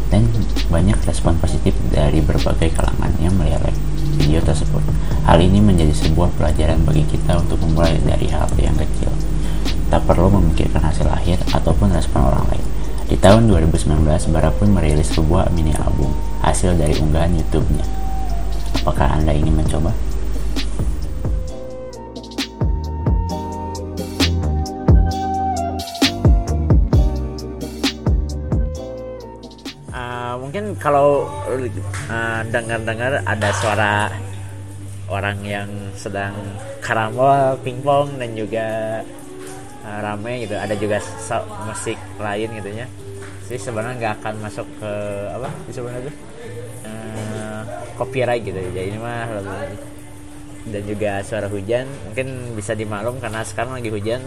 [0.08, 0.32] Dan
[0.72, 3.76] banyak respon positif dari berbagai kalangan yang melihat
[4.16, 4.80] video tersebut.
[5.28, 9.25] Hal ini menjadi sebuah pelajaran bagi kita untuk memulai dari hal yang kecil.
[9.86, 12.66] Tak perlu memikirkan hasil akhir ataupun respon orang lain.
[13.06, 14.02] Di tahun 2019,
[14.34, 16.10] Bara pun merilis sebuah mini album
[16.42, 17.86] hasil dari unggahan YouTube-nya.
[18.82, 19.94] Apakah Anda ingin mencoba?
[29.94, 31.30] Uh, mungkin kalau
[32.10, 34.10] uh, dengar-dengar ada suara
[35.14, 36.34] orang yang sedang
[36.82, 38.68] karambol, pingpong dan juga
[39.86, 40.58] uh, rame gitu.
[40.58, 40.98] Ada juga
[41.70, 42.90] musik lain gitu ya.
[43.46, 44.92] Jadi sebenarnya nggak akan masuk ke
[45.30, 45.50] apa?
[45.70, 46.16] Disebutnya tuh
[46.86, 47.66] Uh,
[47.98, 48.62] copyright gitu.
[48.62, 49.26] Jadi ini mah
[50.66, 51.86] dan juga suara hujan.
[52.10, 54.22] Mungkin bisa dimaklum karena sekarang lagi hujan.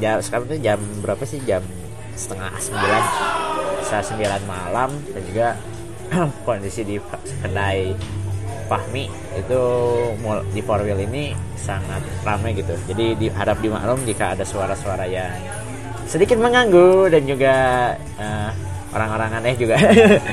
[0.00, 1.40] Jam sekarang tuh jam berapa sih?
[1.44, 1.64] Jam
[2.16, 3.02] setengah sembilan.
[3.84, 4.90] Setengah sembilan malam.
[5.12, 5.48] Dan juga
[6.48, 6.96] kondisi di
[7.44, 7.92] kedai
[8.66, 9.06] Fahmi
[9.38, 9.62] itu
[10.52, 12.74] di four wheel ini sangat ramai gitu.
[12.90, 15.34] Jadi diharap dimaklum jika ada suara-suara yang
[16.06, 17.54] sedikit mengganggu dan juga
[18.18, 18.50] eh,
[18.94, 19.76] orang-orang aneh juga.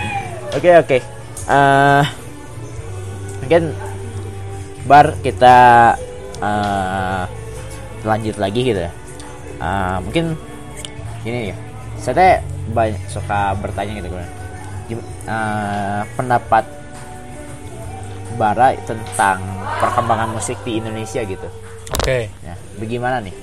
[0.58, 0.98] Oke oke.
[1.50, 2.04] Eh,
[3.42, 3.74] mungkin
[4.86, 5.58] bar kita
[6.38, 7.24] eh,
[8.06, 8.86] lanjut lagi gitu
[9.64, 10.36] Eh, mungkin
[11.24, 11.58] ini ya
[12.04, 12.44] saya
[12.76, 14.28] banyak suka bertanya gitu kan
[15.24, 16.68] eh, pendapat
[18.34, 19.38] Bara tentang
[19.78, 21.48] perkembangan musik di Indonesia gitu
[21.94, 22.30] Oke.
[22.40, 23.36] ya bagaimana nih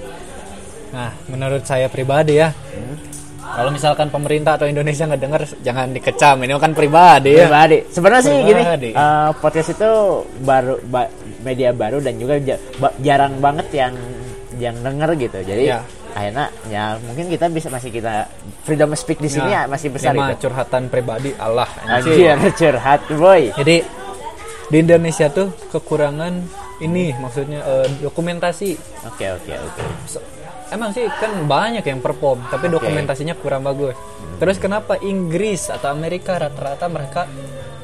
[0.90, 2.98] Nah, menurut saya pribadi ya, Hmm?
[3.40, 6.34] kalau misalkan pemerintah atau Indonesia nggak dengar, jangan dikecam.
[6.36, 7.46] Ini kan pribadi ya.
[7.46, 9.90] pribadi sebenarnya sih gini eh, podcast itu
[10.42, 12.58] baru ba- media baru dan juga ja-
[12.98, 13.94] jarang banget yang
[14.58, 15.80] yang denger gitu jadi Ya.
[16.10, 18.26] akhirnya ya mungkin kita bisa masih kita
[18.60, 21.70] freedom speak di sini ya Nah, masih besar ini mah itu curhatan pribadi Allah.
[21.86, 23.76] anjir curhat boy Jadi
[24.70, 26.32] di Indonesia tuh kekurangan
[26.80, 28.70] ini maksudnya eh, dokumentasi.
[29.04, 30.24] oke oke oke So-
[30.70, 33.98] Emang sih kan banyak yang perform, tapi dokumentasinya kurang bagus.
[34.38, 37.26] Terus kenapa Inggris atau Amerika rata-rata mereka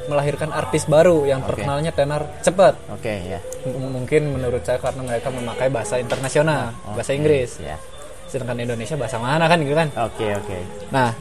[0.07, 2.79] melahirkan artis baru yang terkenalnya tenar cepat?
[2.87, 7.59] oke ya M- mungkin menurut saya karena mereka memakai bahasa internasional, bahasa Inggris.
[7.59, 7.75] ya
[8.23, 9.91] Sedangkan Indonesia bahasa mana kan gitu kan?
[9.91, 11.11] oke oke Nah,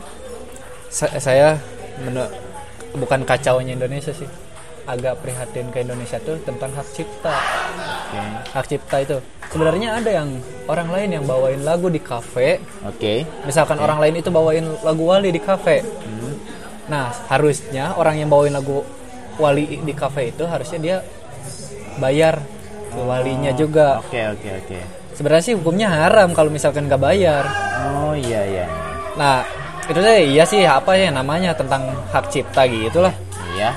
[0.86, 1.58] sa- saya
[2.94, 4.30] bukan kacaunya Indonesia sih.
[4.86, 7.34] Agak prihatin ke Indonesia tuh tentang hak cipta.
[7.34, 8.20] oke
[8.50, 10.28] Hak cipta itu sebenarnya ada yang
[10.64, 12.62] orang lain yang bawain lagu di kafe.
[12.80, 15.82] oke Misalkan orang lain itu bawain lagu Wali di kafe.
[16.86, 18.86] Nah, harusnya orang yang bawain lagu
[19.36, 20.96] Wali di kafe itu harusnya dia
[21.96, 22.38] bayar
[22.86, 24.78] ke walinya juga Oke oke oke.
[25.12, 27.44] sebenarnya sih hukumnya haram kalau misalkan nggak bayar
[27.76, 28.66] Oh iya iya.
[29.14, 29.42] nah
[29.84, 33.12] itu deh iya sih apa ya namanya tentang hak cipta gitu lah
[33.52, 33.72] Iya.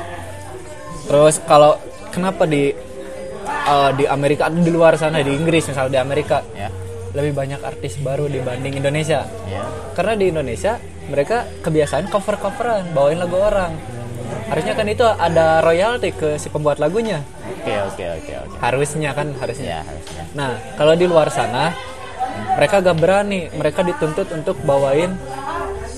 [1.09, 1.73] Terus kalau
[2.09, 2.69] kenapa di
[3.65, 6.69] eh, di Amerika atau di luar sana di Inggris misalnya di Amerika Ya.
[7.09, 9.65] lebih banyak artis baru dibanding Indonesia Ya.
[9.93, 10.77] karena di Indonesia
[11.09, 13.73] mereka kebiasaan cover coveran bawain lagu orang
[14.45, 18.55] harusnya kan itu ada royalti ke si pembuat lagunya Oke oke oke oke.
[18.61, 20.23] harusnya kan harusnya Ya harusnya.
[20.31, 21.73] nah kalau di luar sana
[22.55, 25.17] mereka gak berani mereka dituntut untuk bawain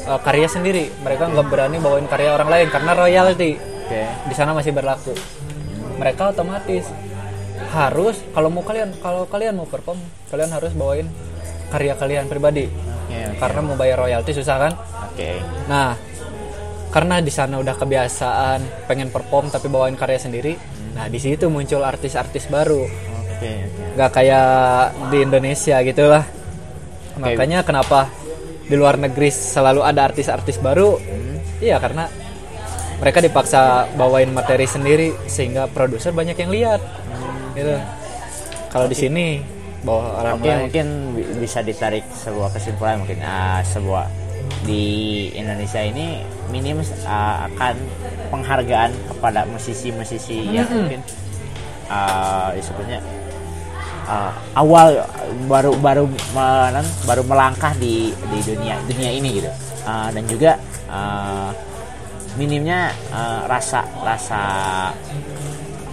[0.08, 3.52] uh, karya sendiri mereka nggak berani bawain karya orang lain karena royalti
[3.92, 4.04] Oke.
[4.32, 5.12] di sana masih berlaku
[6.00, 6.88] mereka otomatis
[7.72, 10.00] harus kalau mau kalian kalau kalian mau perform
[10.32, 11.08] kalian harus bawain
[11.72, 13.38] karya kalian pribadi Oke oke.
[13.40, 14.74] karena mau bayar royalti susah kan
[15.12, 15.44] Oke.
[15.68, 15.96] nah
[16.92, 20.56] karena di sana udah kebiasaan pengen perform tapi bawain karya sendiri
[20.96, 23.84] nah di situ muncul artis-artis baru Oke oke.
[24.00, 24.48] nggak kayak
[25.12, 26.24] di Indonesia gitulah
[27.20, 28.08] makanya kenapa
[28.68, 30.96] di luar negeri selalu ada artis-artis baru
[31.60, 32.08] iya karena
[33.02, 36.82] mereka dipaksa bawain materi sendiri sehingga produser banyak yang lihat.
[37.58, 37.76] Gitu.
[38.70, 39.26] Kalau di sini
[39.82, 40.60] bawa orang Oke lain.
[40.70, 40.86] mungkin
[41.18, 44.06] bi- bisa ditarik sebuah kesimpulan mungkin ah, sebuah
[44.62, 44.86] di
[45.34, 46.22] Indonesia ini
[46.54, 46.78] minim
[47.10, 47.76] ah, akan
[48.30, 51.02] penghargaan kepada musisi-musisi yang mungkin
[51.90, 53.02] ah, disebutnya
[54.06, 55.02] ah, awal
[55.50, 56.06] baru baru
[57.10, 59.52] baru melangkah di di dunia dunia ini gitu.
[59.82, 60.62] Ah, dan juga
[60.94, 61.50] ah,
[62.34, 64.42] minimnya ah, rasa rasa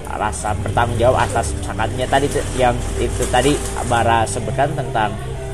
[0.08, 3.52] rasa bertanggung jawab atas misalkannya tadi yang itu tadi
[3.86, 5.12] bara sebutkan tentang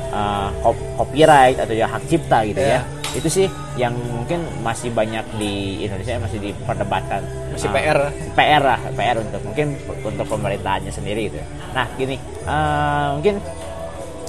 [0.09, 2.79] uh, cop- copyright atau ya hak cipta gitu Iya.
[2.79, 2.81] ya
[3.15, 7.99] itu sih yang mungkin masih banyak di Indonesia masih diperdebatkan Masih Uh, PR.
[8.31, 9.67] PR lah PR untuk mungkin
[10.01, 11.39] untuk pemerintahannya sendiri gitu
[11.71, 13.39] nah gini uh, mungkin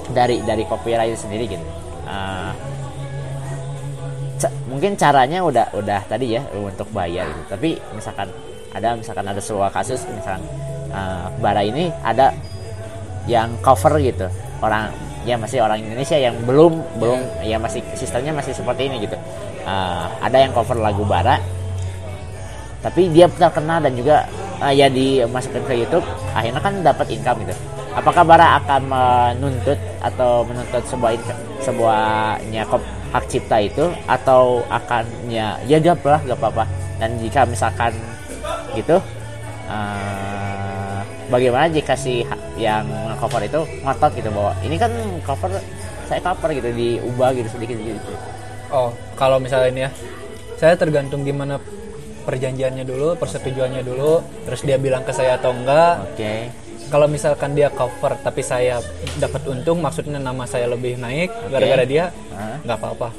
[0.07, 1.65] dari dari copyright sendiri gitu
[2.07, 2.55] Uh,
[4.37, 7.43] ca- mungkin caranya udah udah tadi ya untuk bayar gitu.
[7.51, 8.29] Tapi misalkan
[8.71, 10.45] ada misalkan ada sebuah kasus misalkan
[10.93, 12.33] uh, bara ini ada
[13.25, 14.29] yang cover gitu.
[14.61, 14.89] Orang
[15.27, 19.17] ya masih orang Indonesia yang belum belum ya masih sistemnya masih seperti ini gitu.
[19.67, 21.43] Uh, ada yang cover lagu bara
[22.87, 24.23] tapi dia terkenal dan juga
[24.61, 27.55] uh, ya dimasukkan ke YouTube akhirnya kan dapat income gitu
[27.97, 31.17] apakah Bara akan menuntut atau menuntut sebuah
[31.65, 32.63] sebuahnya
[33.13, 36.63] hak cipta itu atau akannya ya gap lah gak apa-apa.
[36.97, 37.93] Dan jika misalkan
[38.73, 38.97] gitu
[39.69, 42.23] uh, bagaimana jika si
[42.57, 42.87] yang
[43.19, 44.91] cover itu ngotot gitu bahwa ini kan
[45.25, 45.51] cover
[46.07, 48.13] saya cover gitu diubah gitu sedikit gitu.
[48.67, 49.91] Oh, kalau misalnya ini ya,
[50.59, 51.55] saya tergantung gimana
[52.27, 56.03] perjanjiannya dulu, persetujuannya dulu, terus dia bilang ke saya atau enggak.
[56.03, 58.79] oke Kalau misalkan dia cover tapi saya
[59.17, 62.05] dapat untung, maksudnya nama saya lebih naik gara-gara dia,
[62.63, 63.11] nggak apa-apa.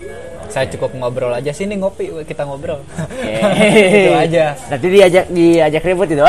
[0.49, 2.81] Saya cukup ngobrol aja sini ngopi kita ngobrol.
[2.81, 3.33] Oke.
[4.09, 4.57] itu aja.
[4.73, 6.25] Nanti diajak diajak ribut itu.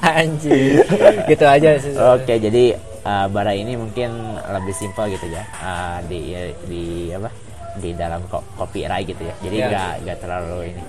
[0.00, 0.84] Anjir.
[1.24, 1.96] gitu aja sih.
[1.96, 5.44] Oke, jadi uh, bara ini mungkin lebih simpel gitu ya.
[5.64, 6.36] Uh, di
[6.68, 6.84] di
[7.16, 7.32] apa?
[7.80, 9.34] Di dalam ko copyright gitu ya.
[9.40, 9.66] Jadi Ya.
[9.72, 10.82] nggak nggak terlalu ini.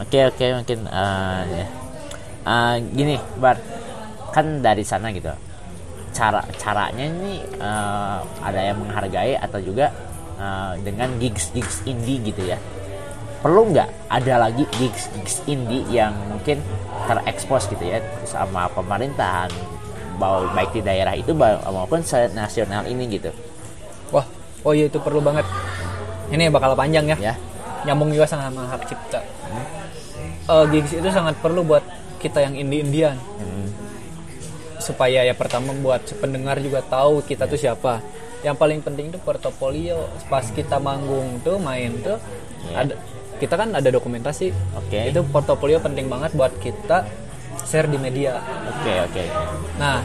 [0.00, 1.66] Oke, oke mungkin uh, ya.
[2.42, 3.60] Uh, gini, Bar.
[4.32, 5.30] Kan dari sana gitu.
[6.12, 9.92] Cara caranya ini uh, ada yang menghargai atau juga
[10.36, 12.58] uh, dengan gigs gigs indie gitu ya.
[13.42, 16.62] perlu nggak ada lagi gigs gigs indie yang mungkin
[17.10, 19.50] terekspos gitu ya sama pemerintahan
[20.54, 22.06] baik di daerah itu maupun
[22.38, 23.34] nasional ini gitu
[24.12, 24.28] Wah,
[24.62, 25.48] oh iya itu perlu banget.
[26.28, 27.16] Ini bakal panjang ya.
[27.32, 27.34] ya
[27.88, 29.24] Nyambung juga sama hak cipta.
[30.52, 31.82] Eh, gigs itu sangat perlu buat
[32.20, 33.16] kita yang indie-indian.
[33.16, 33.31] Hmm,
[34.82, 38.02] supaya ya pertama buat pendengar juga tahu kita tuh siapa.
[38.42, 40.10] Yang paling penting itu portofolio.
[40.26, 42.18] Pas kita manggung tuh main tuh
[42.74, 42.98] ada
[43.38, 44.50] kita kan ada dokumentasi.
[44.78, 45.14] Oke.
[45.14, 47.06] itu portofolio penting banget buat kita
[47.62, 48.42] share di media.
[48.66, 49.24] Oke oke.
[49.78, 50.02] Nah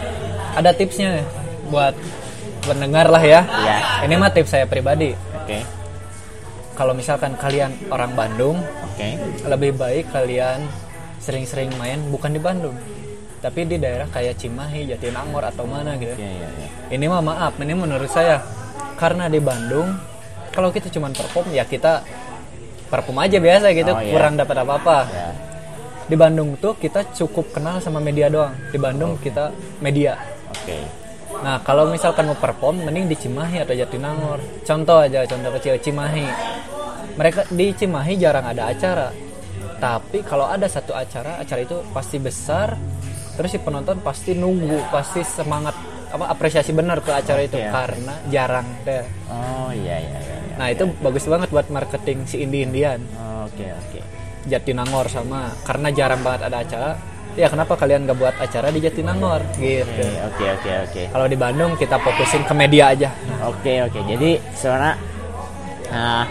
[0.54, 1.26] ada tipsnya
[1.74, 1.98] buat
[2.62, 3.42] pendengar lah ya.
[3.42, 3.78] Iya.
[4.06, 5.18] ini mah tips saya pribadi.
[5.44, 5.66] Oke.
[6.78, 9.10] Kalau misalkan kalian orang Bandung oke.
[9.50, 10.62] lebih baik kalian
[11.18, 12.78] sering-sering main bukan di Bandung
[13.38, 16.18] tapi di daerah kayak Cimahi, Jatinangor atau mana gitu.
[16.18, 16.68] Iya, iya, iya.
[16.94, 18.42] Ini mah maaf, ini menurut saya
[18.98, 19.94] karena di Bandung
[20.50, 22.02] kalau kita cuma perform ya kita
[22.90, 24.10] perform aja biasa gitu, Oh, iya.
[24.10, 24.98] kurang dapat apa-apa.
[25.06, 25.30] Ya.
[26.08, 28.56] Di Bandung tuh kita cukup kenal sama media doang.
[28.72, 29.52] Di Bandung kita
[29.84, 30.16] media.
[30.50, 31.08] oke
[31.38, 34.42] Nah, kalau misalkan mau perform mending di Cimahi atau Jatinangor.
[34.66, 36.26] Contoh aja, contoh kecil Cimahi.
[37.14, 39.14] Mereka di Cimahi jarang ada acara.
[39.78, 42.74] Tapi kalau ada satu acara, acara itu pasti besar
[43.38, 45.78] terus si penonton pasti nunggu pasti semangat
[46.08, 47.74] apa apresiasi benar ke acara itu Oke, oke.
[47.76, 50.38] karena jarang deh Oh iya iya iya.
[50.42, 50.56] iya.
[50.58, 52.98] nah itu bagus banget buat marketing si indie indian
[53.46, 54.00] Oke oke.
[54.48, 56.92] Jatinangor sama karena jarang banget ada acara
[57.38, 61.78] ya kenapa kalian gak buat acara di Jatinangor gitu Oke oke oke kalau di Bandung
[61.78, 63.10] kita fokusin ke media aja
[63.46, 64.00] Oke oke.
[64.08, 64.96] Jadi sebenarnya
[65.92, 66.26] uh,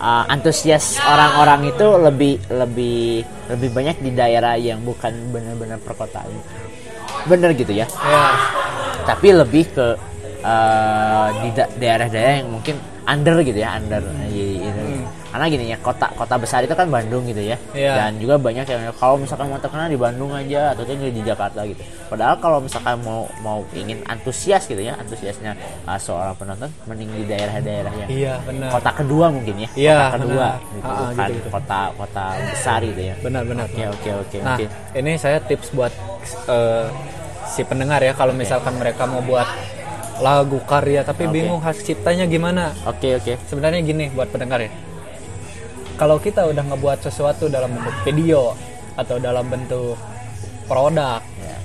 [0.00, 6.30] uh, antusias orang-orang itu lebih lebih lebih banyak di daerah yang bukan benar-benar perkotaan.
[7.28, 7.86] Bener gitu ya.
[7.88, 8.26] ya
[9.04, 9.86] Tapi lebih ke
[10.44, 14.02] uh, di da- daerah-daerah yang mungkin under gitu ya, under.
[14.28, 14.53] Iya.
[15.34, 17.58] Karena gini ya, kota kota besar itu kan Bandung gitu ya.
[17.74, 18.06] Iya.
[18.06, 21.82] Dan juga banyak yang kalau misalkan mau terkenal di Bandung aja atau di Jakarta gitu.
[22.06, 25.58] Padahal kalau misalkan mau mau ingin antusias gitu ya, antusiasnya
[25.90, 29.68] uh, seorang penonton mending di daerah-daerah yang iya benar kota kedua mungkin ya.
[29.74, 30.54] Iya, kota kedua benar.
[30.54, 31.48] gitu, Ah, ah, bukan gitu-gitu.
[31.50, 32.24] kota kota
[32.54, 33.14] besar gitu ya.
[33.18, 34.66] benar-benar Oke oke oke Nah, oke.
[34.94, 35.90] ini saya tips buat
[36.46, 36.86] eh,
[37.50, 39.50] si pendengar ya kalau misalkan mereka mau buat
[40.22, 41.34] lagu karya tapi Oke.
[41.34, 42.70] bingung hak ciptanya gimana.
[42.86, 43.34] Oke oke.
[43.50, 44.70] Sebenarnya gini buat pendengar ya.
[45.94, 48.58] Kalau kita udah ngebuat sesuatu dalam bentuk video
[48.98, 49.94] atau dalam bentuk
[50.66, 51.56] produk, Ya.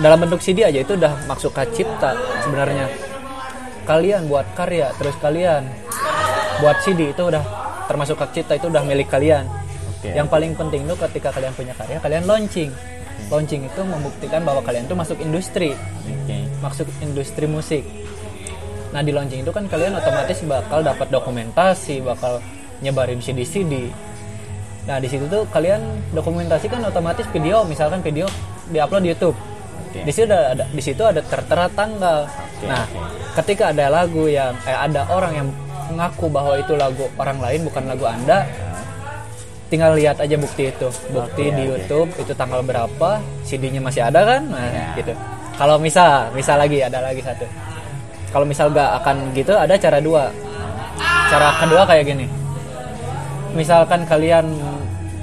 [0.00, 2.88] dalam bentuk CD aja itu udah masuk hak cipta sebenarnya.
[3.84, 5.68] Kalian buat karya terus kalian
[6.64, 7.44] buat CD itu udah
[7.84, 9.44] termasuk hak cipta itu udah milik kalian.
[9.92, 10.16] Oke.
[10.16, 12.72] Yang paling penting tuh ketika kalian punya karya, kalian launching.
[13.28, 15.76] Launching itu membuktikan bahwa kalian tuh masuk industri,
[16.08, 16.36] Oke.
[16.64, 17.84] masuk industri musik.
[18.96, 22.40] Nah di launching itu kan kalian otomatis bakal dapat dokumentasi, bakal
[22.78, 23.88] nyebarin CD-CD.
[24.84, 28.26] Nah di situ tuh kalian dokumentasi kan otomatis video, misalkan video
[28.66, 29.36] diupload di YouTube.
[29.82, 30.02] Oke.
[30.02, 32.26] Di situ ada, ada- di situ ada tertera tanggal.
[32.26, 33.34] Oke, nah oke.
[33.36, 35.48] ketika ada lagu yang eh, ada orang yang
[35.86, 38.42] mengaku bahwa itu lagu orang lain bukan lagu anda,
[39.66, 41.70] tinggal lihat aja bukti itu bukti Oke, di oke.
[41.74, 44.86] YouTube itu tanggal berapa CD-nya masih ada kan nah Ya.
[44.94, 45.10] gitu
[45.58, 47.42] kalau misal misal lagi ada lagi satu
[48.30, 50.30] kalau misal gak akan gitu ada cara dua
[51.26, 52.26] cara kedua kayak gini
[53.56, 54.46] misalkan kalian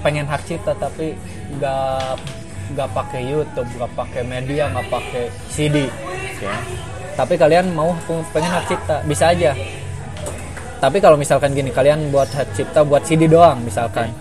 [0.03, 1.15] pengen hak cipta tapi
[1.61, 2.19] gak
[2.73, 6.49] gak pakai YouTube gak pakai media gak pakai CD Oke.
[7.13, 7.93] tapi kalian mau
[8.33, 9.53] pengen hak cipta bisa aja.
[10.83, 14.11] Tapi kalau misalkan gini kalian buat hak cipta buat CD doang misalkan.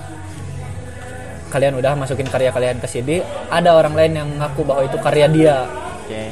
[1.50, 3.18] Kalian udah masukin karya kalian ke CD
[3.50, 5.58] ada orang lain yang ngaku bahwa itu karya dia.
[6.06, 6.22] Oke.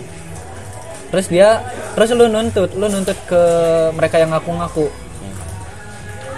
[1.11, 1.59] terus dia
[1.99, 3.43] terus lu nuntut lu nuntut ke
[3.99, 4.87] mereka yang ngaku-ngaku.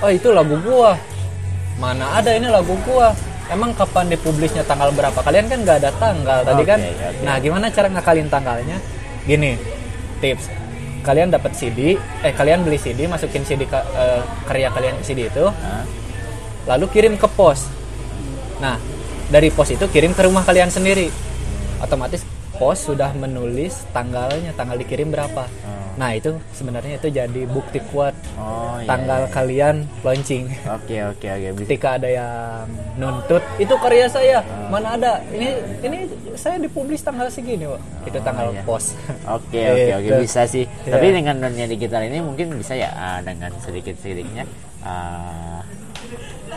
[0.01, 0.97] Oh itu lagu gua
[1.81, 3.13] mana ada ini lagu gua.
[3.51, 5.19] Emang kapan dipublisnya tanggal berapa?
[5.21, 6.81] Kalian kan nggak ada tanggal tadi kan?
[6.81, 7.21] oke.
[7.27, 8.81] nah gimana cara ngakalin tanggalnya?
[9.29, 9.61] Gini
[10.25, 10.49] tips.
[11.03, 15.29] Kalian dapat CD eh kalian beli CD masukin CD ka- eh, karya kalian ke CD
[15.29, 15.45] itu.
[15.49, 15.85] Hah?
[16.63, 17.67] lalu kirim ke pos.
[18.63, 18.79] Nah
[19.29, 21.11] dari pos itu kirim ke rumah kalian sendiri.
[21.83, 22.23] Otomatis
[22.55, 25.51] pos sudah menulis tanggalnya tanggal dikirim berapa
[25.93, 28.89] nah itu sebenarnya itu jadi bukti kuat Oh iya.
[28.89, 31.49] tanggal kalian launching Oke oke oke.
[31.53, 31.69] Bisa.
[31.69, 32.65] ketika ada yang
[32.97, 35.99] nuntut itu karya saya mana ada ini ini
[36.33, 37.81] saya dipublis tanggal segini Wak.
[38.09, 38.65] itu tanggal iya.
[38.65, 38.97] pos
[39.29, 40.17] Oke oke oke Gitu.
[40.21, 40.65] bisa sih.
[40.83, 40.97] Iya.
[40.97, 44.49] Tapi dengan dunia digital ini mungkin bisa ya ah, dengan sedikit sedikitnya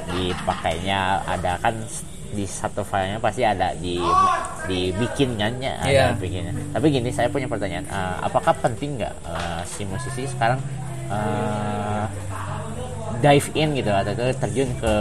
[0.08, 1.76] dipakainya ada kan
[2.36, 3.96] di satu filenya pasti ada di
[4.68, 6.06] dibikinannya ada Iya.
[6.20, 6.54] bikinnya.
[6.76, 10.60] Tapi gini saya punya pertanyaan, ah, apakah penting nggak ah, si musisi sekarang
[11.08, 12.06] ah,
[13.24, 14.94] dive in gitu atau terjun ke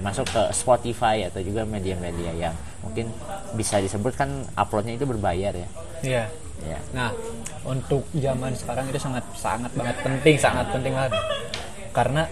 [0.00, 3.12] masuk ke Spotify atau juga media-media yang mungkin
[3.52, 5.68] bisa disebut kan uploadnya itu berbayar ya.
[6.02, 6.24] Iya.
[6.58, 6.78] Ya.
[6.90, 7.14] Nah,
[7.62, 11.14] untuk zaman sekarang itu sangat sangat banget penting, sangat penting banget.
[11.94, 12.26] Karena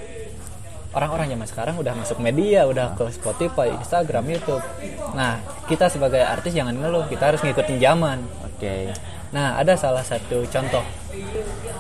[0.97, 4.64] orang-orang zaman sekarang udah masuk media, udah ke Spotify, Instagram, YouTube.
[5.12, 8.24] Nah, kita sebagai artis jangan ngeluh, kita harus ngikutin zaman.
[8.49, 8.97] Oke.
[9.36, 10.80] Nah, ada salah satu contoh.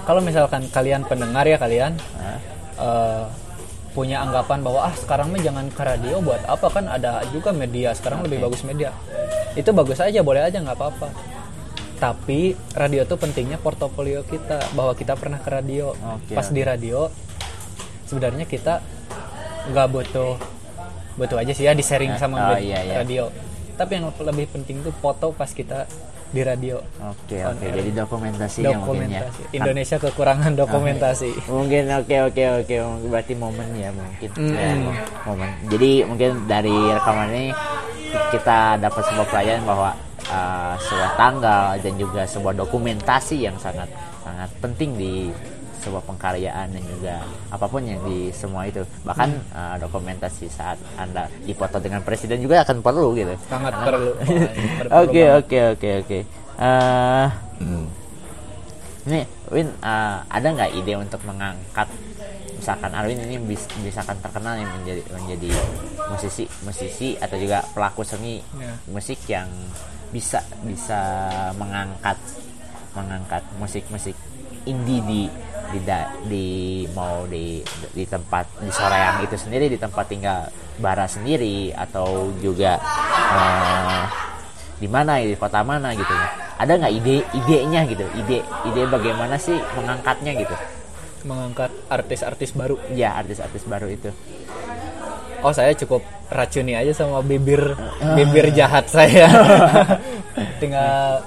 [0.04, 2.38] Kalau misalkan kalian pendengar ya kalian Hah?
[2.76, 3.24] eh,
[3.96, 7.96] punya anggapan bahwa ah sekarang mah jangan ke radio buat apa kan ada juga media
[7.96, 8.92] sekarang lebih bagus media.
[9.56, 11.08] Itu bagus aja, boleh aja nggak apa-apa.
[11.96, 15.96] Tapi radio tuh pentingnya portofolio kita bahwa kita pernah ke radio.
[15.96, 17.08] Oke, Pas di radio
[18.04, 18.84] sebenarnya kita
[19.70, 20.34] nggak butuh
[21.16, 22.96] butuh aja sih ya di sharing Ya, sama oh, iya, iya.
[23.00, 23.32] radio.
[23.76, 25.88] Tapi yang lebih penting tuh foto pas kita
[26.32, 26.82] di radio.
[27.00, 27.64] Oke On oke.
[27.64, 27.74] air.
[27.80, 28.78] Jadi dokumentasi mungkin ya.
[28.80, 29.42] Dokumentasi.
[29.56, 31.30] Indonesia kekurangan dokumentasi.
[31.48, 34.30] Mungkin oke oke oke mungkin berarti momen ya mungkin.
[34.36, 34.52] Mm.
[34.52, 34.72] Ya,
[35.24, 35.50] momen.
[35.72, 37.46] Jadi mungkin dari rekaman ini
[38.32, 39.90] kita dapat sebuah pelajaran bahwa
[40.30, 43.88] uh, sebuah tanggal dan juga sebuah dokumentasi yang sangat
[44.26, 45.30] sangat penting di
[45.86, 47.14] sebuah pengkaryaan dan juga
[47.46, 49.54] apa pun yang di semua itu bahkan Hmm.
[49.54, 54.10] uh, dokumentasi saat anda dipoto dengan presiden juga akan perlu gitu sangat Karena- perlu
[55.00, 56.18] Oke oke oke oke.
[56.56, 57.26] Eh,
[59.06, 61.86] Nih, Win, eh, ada nggak ide untuk mengangkat
[62.56, 65.50] misalkan Arwin ini bis, misalkan terkenal yang menjadi menjadi
[66.10, 68.74] musisi musisi atau juga pelaku seni Ya.
[68.90, 69.46] musik yang
[70.10, 70.98] bisa bisa
[71.54, 72.18] mengangkat
[72.92, 74.16] mengangkat musik-musik
[74.64, 75.20] indie di
[75.72, 76.46] di da- di
[76.94, 77.60] mau di
[77.92, 82.76] di tempat di Soreang itu sendiri di tempat tinggal Bara sendiri atau juga
[83.32, 84.02] eh,
[84.76, 86.12] di mana di kota mana gitu.
[86.60, 88.04] Ada nggak ide idenya gitu?
[88.16, 90.54] Ide ide bagaimana sih mengangkatnya gitu?
[91.24, 92.76] Mengangkat artis-artis baru.
[92.92, 94.12] Ya artis-artis baru itu.
[95.40, 96.00] Oh saya cukup
[96.32, 97.76] racuni aja sama bibir
[98.16, 99.28] bibir jahat saya.
[100.60, 101.24] Tinggal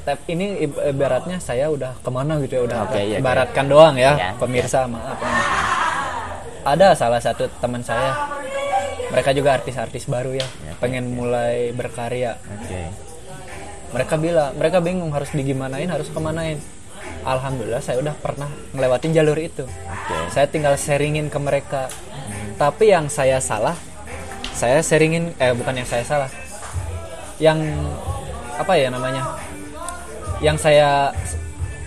[0.00, 3.94] tap ini ib- ibaratnya saya udah ke mana gitu ya udah Oke, iya, ibaratkan doang
[3.94, 5.18] ya Iya, pemirsa maaf
[6.60, 8.12] ada salah satu teman saya.
[9.10, 12.36] Mereka juga artis-artis baru ya Iya, oke, pengen mulai berkarya.
[12.36, 12.80] Oke.
[13.90, 16.60] Mereka bilang mereka bingung harus digimanain harus kemanain.
[17.20, 19.64] Alhamdulillah saya udah pernah ngelewatin jalur itu.
[19.66, 20.16] Oke.
[20.30, 21.88] Saya tinggal sharingin ke mereka.
[22.54, 23.74] Tapi yang saya salah
[24.52, 26.30] saya sharingin eh bukan yang saya salah.
[27.40, 27.66] Yang
[28.54, 29.24] apa ya namanya
[30.40, 31.12] yang saya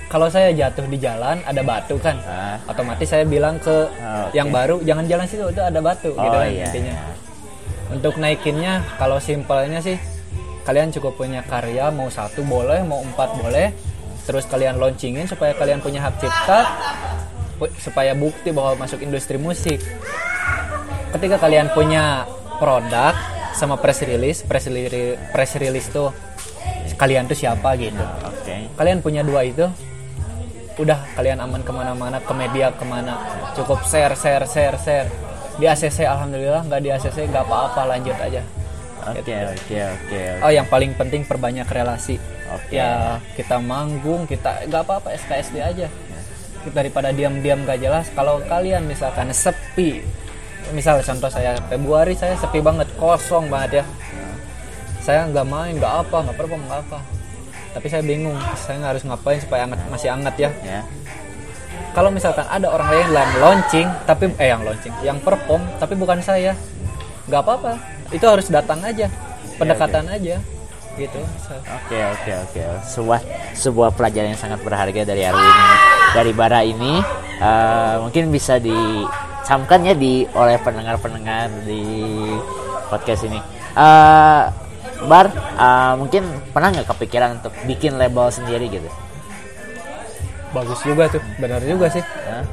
[0.08, 2.62] kalau saya jatuh di jalan ada batu kan Ah.
[2.70, 4.38] otomatis saya bilang ke Ah, oke.
[4.38, 7.14] yang baru jangan jalan situ itu ada batu gitu oh kan iya, intinya iya.
[7.90, 9.98] untuk naikinnya kalau simpelnya sih
[10.64, 13.74] kalian cukup punya karya mau satu boleh mau empat boleh
[14.24, 16.60] terus kalian launchingin supaya kalian punya hak cipta
[17.82, 19.82] supaya bukti bahwa masuk industri musik
[21.12, 22.24] ketika kalian punya
[22.58, 23.12] produk
[23.54, 26.10] sama press release press release press release tuh
[26.96, 28.02] kalian tuh siapa gitu
[28.76, 29.66] kalian punya dua itu?
[30.74, 33.20] Udah kalian aman ke mana-mana ke media ke mana.
[33.54, 35.10] Cukup share share share share.
[35.62, 36.66] Di ACC alhamdulillah.
[36.66, 37.86] Nggak di ACC nggak apa-apa.
[37.86, 38.42] Lanjut aja.
[39.04, 42.16] Oke oke oke oh yang paling penting perbanyak relasi.
[42.54, 42.78] Oke.
[42.78, 45.88] ya kita manggung kita nggak apa-apa SKSD aja.
[46.72, 48.08] Daripada diam-diam gak jelas.
[48.16, 50.00] Kalau kalian misalkan sepi
[50.72, 53.86] misal contoh saya Februari saya sepi banget kosong banget ya.
[55.04, 57.00] Saya nggak main nggak apa nggak perform nggak apa
[57.74, 60.50] tapi saya bingung saya nggak harus ngapain supaya anget masih anget ya.
[60.62, 60.82] Ya.
[61.94, 66.22] Kalau misalkan ada orang lain yang launching tapi eh yang launching yang perform tapi bukan
[66.22, 66.54] saya
[67.26, 67.78] nggak apa-apa.
[68.14, 69.10] Itu harus datang aja
[69.58, 70.38] pendekatan aja
[70.98, 71.22] gitu.
[71.50, 72.62] Oke oke oke.
[72.86, 73.20] Sebuah
[73.58, 75.58] sebuah pelajaran yang sangat berharga dari Arwin
[76.14, 77.02] dari Bara ini.
[77.42, 81.82] Eh, mungkin bisa dicamkan ya di oleh pendengar-pendengar di
[82.90, 83.42] podcast ini.
[83.74, 84.42] Eh,
[85.06, 88.90] Bar eh, mungkin pernah nggak kepikiran untuk bikin label sendiri gitu?
[90.54, 92.46] bagus juga tuh benar juga sih Hah?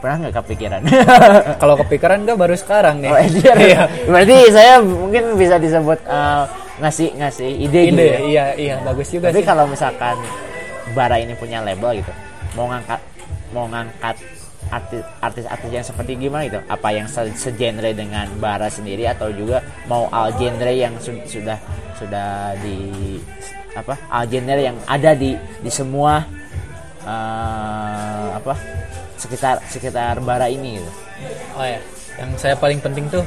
[0.00, 0.80] Pernah nggak kepikiran?
[1.62, 3.54] kalau kepikiran gak baru sekarang nih oh, iya.
[3.70, 3.82] Iya.
[4.08, 6.44] Berarti saya mungkin bisa disebut eh,
[6.80, 8.18] ngasih ngasih ide, gitu ide ya?
[8.18, 10.16] iya iya bagus juga Tapi kalau misalkan
[10.90, 12.10] Bara ini punya label gitu,
[12.58, 12.98] mau ngangkat
[13.54, 14.16] mau ngangkat
[14.70, 16.60] artis-artis yang seperti gimana gitu?
[16.64, 21.58] Apa yang se- segenre dengan Bara sendiri atau juga mau al genre yang su- sudah
[21.94, 23.18] sudah di
[23.72, 23.94] apa?
[24.08, 26.22] Al genre yang ada di di semua
[27.02, 28.54] eh, apa?
[29.16, 30.90] sekitar sekitar Bara ini gitu.
[31.52, 31.76] oh ya
[32.16, 33.24] yang saya paling penting tuh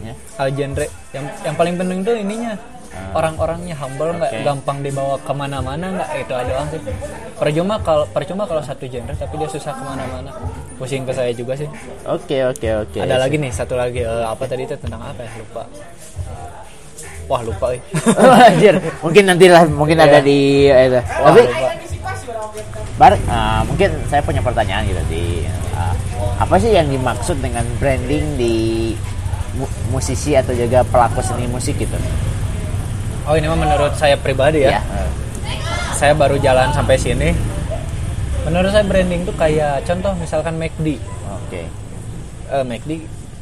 [0.00, 0.12] Ya.
[0.36, 2.52] al genre yang yang paling penting tuh ininya
[3.12, 4.42] orang-orangnya humble nggak Oke.
[4.42, 6.80] gampang dibawa ke mana-mana nggak itu doang sih
[7.34, 10.30] percuma kalau percuma kalau satu genre tapi dia susah ke mana-mana
[10.74, 11.68] pusing ke saya juga sih
[12.04, 12.98] Oke oke oke.
[12.98, 15.62] ada lagi nih satu lagi eh, apa tadi itu tentang apa ya lupa
[17.24, 17.80] wah lupa eh.
[18.14, 20.26] Oh, anjir, mungkin nanti lah mungkin ada Iya.
[20.26, 20.38] di
[20.68, 21.00] eh, itu.
[21.00, 21.68] wah Tapi lupa
[22.94, 25.42] Bar, uh, mungkin saya punya pertanyaan gitu di
[25.74, 25.90] uh,
[26.38, 28.54] apa sih yang dimaksud dengan branding di
[29.58, 31.98] mu- musisi atau juga pelaku seni musik gitu?
[33.24, 34.82] Oh ini mah menurut saya pribadi ya Ya.
[35.94, 37.30] saya baru jalan sampai sini
[38.44, 41.00] menurut saya branding tuh kayak contoh misalkan McD
[41.30, 41.62] Oke.
[42.46, 42.90] eh McD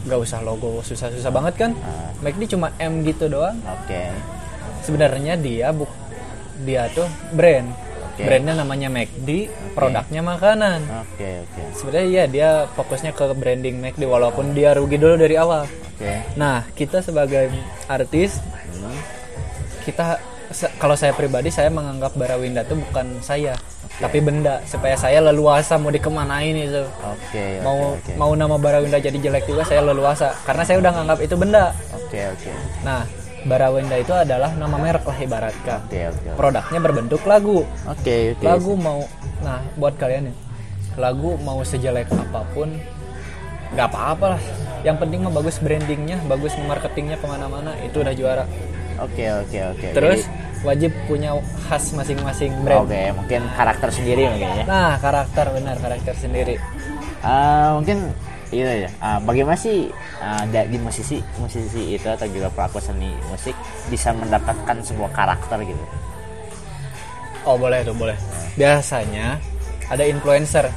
[0.05, 2.11] gak usah logo susah-susah banget kan Ah.
[2.21, 4.11] McD cuma M gitu doang Oke.
[4.81, 5.91] sebenarnya dia buk
[6.61, 7.67] dia tuh brand
[8.09, 8.23] Oke.
[8.23, 11.63] brandnya namanya McD produknya makanan Oke, oke.
[11.73, 15.67] sebenarnya ya dia fokusnya ke branding McD walaupun dia rugi dulu dari awal
[15.97, 16.13] Oke.
[16.37, 17.51] nah kita sebagai
[17.89, 18.39] artis
[18.73, 18.99] Hmm.
[19.83, 20.19] Kita
[20.77, 23.57] kalau saya pribadi saya menganggap Barawinda itu bukan saya
[23.97, 28.13] tapi benda supaya saya leluasa mau dikemanain itu Oke, mau oke.
[28.21, 32.21] mau nama Barawinda jadi jelek juga saya leluasa karena saya udah nganggap itu benda Oke,
[32.29, 32.51] oke.
[32.85, 33.09] nah
[33.49, 36.01] Barawinda itu adalah nama merek lah ibaratkan oke.
[36.13, 36.29] oke.
[36.37, 38.45] produknya berbentuk lagu Oke, oke.
[38.45, 39.09] lagu mau
[39.41, 40.37] nah buat kalian nih
[41.01, 42.69] lagu mau sejelek apa pun
[43.73, 44.43] nggak apa-apa lah
[44.85, 48.45] yang penting mah bagus brandingnya bagus marketingnya ke mana-mana itu udah juara
[48.99, 49.87] Oke oke oke.
[49.93, 51.35] terus Jadi- wajib punya
[51.65, 54.65] khas masing-masing Oke, brand mungkin karakter sendiri mungkin ya.
[54.65, 56.55] nah karakter benar karakter sendiri
[57.19, 58.15] Ah, mungkin
[58.49, 58.91] itu ya.
[58.99, 59.91] Ah, bagaimana sih
[60.49, 63.55] da- di musisi musisi itu atau juga pelaku seni musik
[63.89, 65.83] bisa mendapatkan sebuah karakter gitu?
[67.43, 68.15] oh boleh tuh boleh
[68.55, 69.43] biasanya
[69.89, 70.71] ada influencer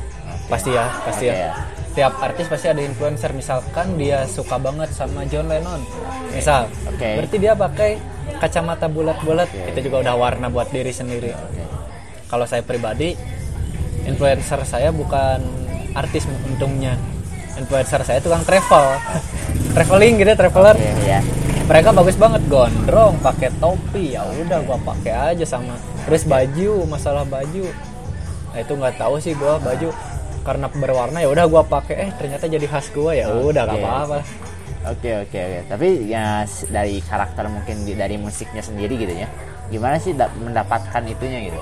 [0.46, 1.54] pasti ya pasti Oke, ya ya.
[1.96, 3.32] Tiap artis pasti ada influencer.
[3.32, 5.82] Misalkan dia suka banget sama John Lennon.
[6.36, 7.24] Misal Oke.
[7.24, 7.98] berarti dia pakai
[8.38, 9.48] kacamata bulat-bulat.
[9.48, 9.72] Oke.
[9.72, 11.32] itu juga udah warna buat diri sendiri.
[11.32, 11.64] Oke.
[12.26, 13.16] kalau saya pribadi
[14.04, 15.40] influencer saya bukan
[15.96, 17.00] artis untungnya.
[17.56, 19.00] Influencer saya tukang travel.
[19.76, 20.76] Traveling gitu traveler.
[20.76, 21.20] Oke, ya.
[21.68, 24.20] mereka bagus banget gondrong pakai topi.
[24.20, 25.80] Ya udah gua pakai aja sama.
[26.04, 27.72] Terus baju masalah baju.
[28.52, 29.96] Nah itu nggak tahu sih gua baju
[30.46, 33.86] karena berwarna ya udah gua pakai eh ternyata jadi khas gua ya udah nggak Oke.
[33.86, 34.18] apa-apa
[34.86, 35.60] Oke oke oke.
[35.66, 39.26] Tapi ya dari karakter mungkin dari musiknya sendiri gitu ya.
[39.68, 41.58] Gimana sih da- mendapatkan itunya gitu?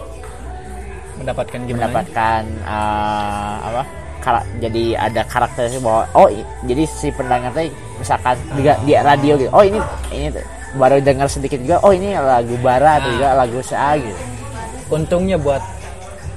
[1.14, 3.84] mendapatkan gimana Mendapatkan ah, apa?
[4.20, 8.92] kara- jadi ada karakter sih bahwa oh i- jadi si pendengar teh misalkan juga di
[8.94, 9.52] radio gitu.
[9.52, 9.80] Oh ini
[10.12, 10.28] ini
[10.74, 11.80] baru dengar sedikit juga.
[11.80, 13.14] Oh ini lagu bara atau Nah.
[13.14, 14.20] juga lagu sa gitu.
[14.92, 15.64] untungnya buat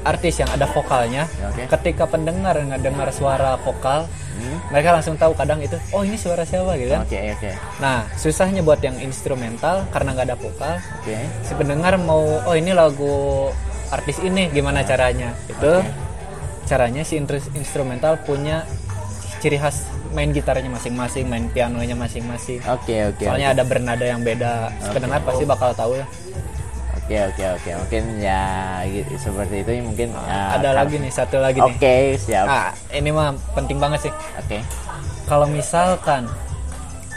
[0.07, 1.67] artis yang ada vokalnya Oke.
[1.67, 4.61] ketika pendengar nggak dengar suara vokal Hmm.
[4.69, 7.09] mereka langsung tahu kadang itu oh ini suara siapa gitu kan?
[7.09, 7.51] Oke oke.
[7.81, 10.77] Nah susahnya buat yang instrumental karena nggak ada vokal.
[11.01, 11.17] Oke.
[11.41, 13.49] si pendengar mau oh ini lagu
[13.89, 15.33] artis ini gimana caranya?
[15.49, 15.81] Itu
[16.69, 17.17] caranya si
[17.57, 18.69] instrumental punya
[19.41, 22.61] ciri khas main gitarnya masing-masing main pianonya masing-masing.
[22.69, 23.25] Oke oke.
[23.25, 24.69] soalnya ada bernada yang beda.
[24.85, 26.05] Si pendengar pasti bakal tahu ya
[27.07, 27.71] Oke oke oke.
[27.79, 28.43] Mungkin ya
[28.85, 30.09] gitu, seperti itu mungkin.
[30.11, 32.47] ya, ada lagi nih satu lagi nih Oke siap.
[32.47, 34.59] ah ini mah penting banget sih Oke.
[35.25, 36.27] kalau misalkan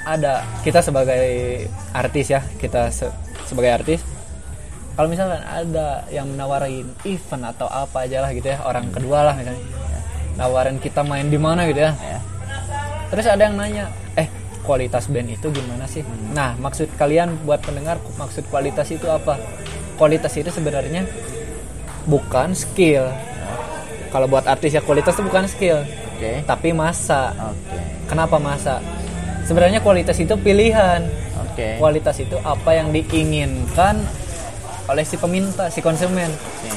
[0.03, 3.09] ada kita sebagai artis ya kita se-
[3.43, 4.01] sebagai artis
[4.91, 9.33] kalau misalkan ada yang menawarin event atau apa aja lah gitu ya orang kedua lah
[9.33, 9.61] misalnya
[10.35, 12.19] nawarin kita main di mana gitu ya Ya.
[13.09, 13.85] terus ada yang nanya
[14.15, 14.29] eh
[14.61, 19.37] kualitas band itu gimana sih nah maksud kalian buat pendengar maksud kualitas itu apa
[19.99, 21.03] kualitas itu sebenarnya
[22.07, 23.11] bukan skill
[24.09, 25.83] kalau buat artis ya kualitas itu bukan skill
[26.15, 26.47] Oke.
[26.47, 27.99] tapi masa Oke.
[28.09, 28.81] Kenapa masa?
[29.45, 31.05] Sebenarnya kualitas itu pilihan.
[31.45, 31.77] Oke.
[31.77, 34.01] Kualitas itu apa yang diinginkan
[34.89, 36.33] oleh si peminta, si konsumen.
[36.33, 36.73] Oke.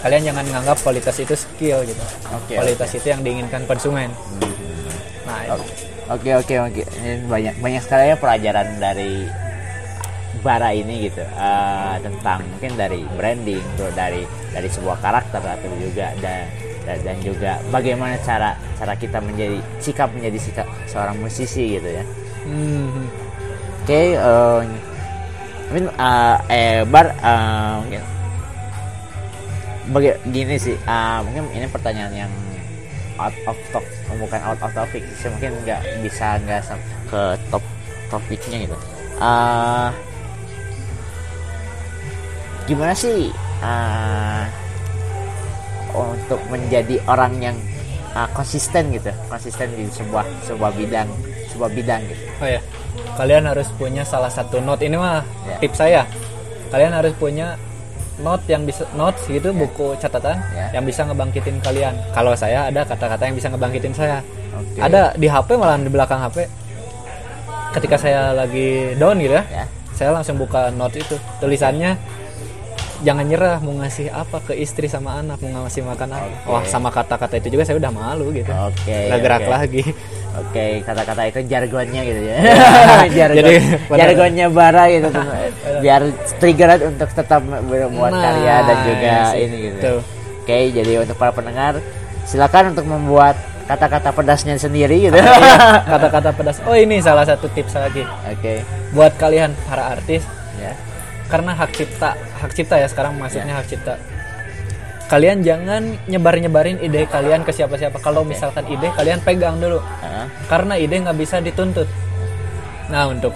[0.00, 2.00] Kalian jangan menganggap kualitas itu skill gitu.
[2.32, 4.08] Oke, kualitas itu yang diinginkan konsumen.
[5.28, 5.62] Nah, itu.
[6.08, 6.82] Oke oke oke.
[6.88, 9.28] Ini banyak banyak sekali ya pelajaran dari
[10.40, 14.24] bara ini gitu Eh, tentang mungkin dari branding tuh dari
[14.54, 16.46] dari sebuah karakter atau juga dan
[16.80, 22.04] dan, juga bagaimana cara cara kita menjadi sikap menjadi sikap seorang musisi gitu ya.
[22.48, 23.04] Hmm,
[23.84, 24.60] Oke, eh,
[25.68, 28.02] mungkin eh, eh bar eh, mungkin
[29.90, 32.32] baga- gini sih, eh, mungkin ini pertanyaan yang
[33.20, 33.84] out of top,
[34.16, 36.64] bukan out of topic, sih mungkin nggak bisa nggak
[37.10, 37.22] ke
[37.52, 37.64] top
[38.08, 38.76] topiknya gitu.
[39.20, 39.88] Eh,
[42.70, 44.42] gimana sih eh,
[45.90, 47.56] untuk menjadi orang yang
[48.14, 51.08] eh, konsisten gitu, konsisten di sebuah sebuah bidang,
[51.50, 52.22] sebuah bidang gitu.
[52.38, 52.60] Oh ya.
[53.18, 55.56] Kalian harus punya salah satu note ini mah Ya.
[55.58, 56.02] tips saya.
[56.70, 57.58] Kalian harus punya
[58.20, 60.78] note yang bisa notes gitu buku catatan Ya.
[60.78, 61.94] yang bisa ngebangkitin kalian.
[62.14, 64.22] Kalau saya ada kata-kata yang bisa ngebangkitin saya.
[64.54, 64.78] Oke.
[64.78, 66.46] Ada di HP malah di belakang HP.
[67.70, 69.64] Ketika saya lagi down gitu ya, Ya.
[69.94, 71.16] saya langsung buka note itu.
[71.38, 71.94] Tulisannya
[73.00, 76.26] jangan nyerah mau ngasih apa ke istri sama anak mau ngasih makan apa.
[76.26, 76.48] Oke.
[76.48, 78.48] Wah, sama kata-kata itu juga saya udah malu gitu.
[78.50, 79.50] Oke, Nggak gerak oke.
[79.50, 79.82] lagi.
[80.30, 82.36] Oke, kata-kata itu jargonnya gitu ya.
[83.18, 83.54] Jargon, Jadi,
[83.90, 85.08] jargonnya bara gitu.
[85.82, 86.00] Biar
[86.38, 89.40] trigger untuk tetap membuat Nah, karya dan juga sih.
[89.42, 89.78] ini gitu.
[89.82, 90.00] Tuh.
[90.40, 91.82] Oke, jadi untuk para pendengar
[92.24, 93.34] silakan untuk membuat
[93.66, 95.14] kata-kata pedasnya sendiri gitu.
[95.14, 96.58] Iya, kata-kata pedas.
[96.62, 98.62] Oh ini salah satu tips lagi Oke.
[98.90, 100.22] buat kalian para artis
[100.58, 100.74] Ya.
[101.30, 103.94] Karena hak cipta hak cipta ya sekarang maksudnya hak cipta.
[105.10, 107.98] Kalian jangan nyebar-nyebarin ide kalian ke siapa-siapa.
[107.98, 110.26] Kalau misalkan ide kalian pegang dulu Heeh.
[110.46, 111.86] karena ide nggak bisa dituntut.
[112.90, 113.34] Nah untuk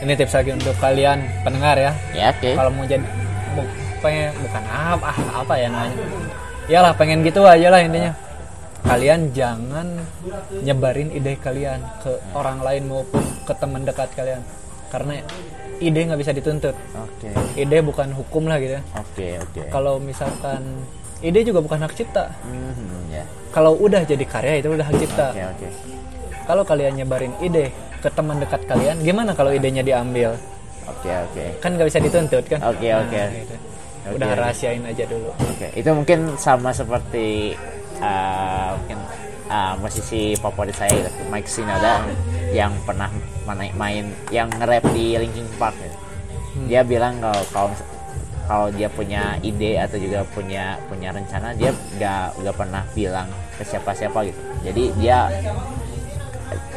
[0.00, 1.92] ini tips lagi untuk kalian pendengar ya.
[2.16, 2.48] Ya, oke.
[2.52, 3.04] Kalau mau jadi
[3.52, 5.96] bu- pengen bukan apa ah, apa ya namanya.
[6.68, 8.12] Iyalah pengen gitu aja lah intinya.
[8.86, 10.00] Kalian jangan
[10.64, 14.40] nyebarin ide kalian ke orang lain maupun ke teman dekat kalian.
[14.88, 15.20] Karena
[15.78, 16.76] ide nggak bisa dituntut.
[16.92, 17.28] Oke.
[17.54, 18.76] Ide bukan hukum lah gitu.
[18.94, 19.60] Oke, oke.
[19.68, 20.62] Kalau misalkan
[21.18, 22.28] ide juga bukan hak cipta.
[22.42, 22.72] Hmm,
[23.08, 23.24] ya, Ya.
[23.50, 25.66] kalau udah jadi karya itu udah hak cipta Oke, oke.
[26.44, 30.36] kalau kalian nyebarin ide ke teman dekat kalian gimana kalau idenya diambil
[30.84, 31.44] Oke, oke.
[31.58, 33.16] kan nggak bisa dituntut kan Oke, Nah, oke.
[33.32, 33.56] gitu.
[34.04, 37.56] Oke, udah rahasiain aja dulu Oke, itu mungkin sama seperti
[37.98, 38.98] uh, mungkin
[39.48, 42.04] uh, musisi favorit saya Mike Shinoda
[42.56, 43.12] yang pernah
[43.44, 45.76] main, main yang nge-rap di Linkin Park.
[45.76, 45.96] gitu.
[46.72, 47.70] Dia bilang kalau kalau
[48.46, 53.28] kalau dia punya ide atau juga punya punya rencana dia nggak nggak pernah bilang
[53.60, 54.40] ke siapa-siapa gitu.
[54.64, 55.28] Jadi dia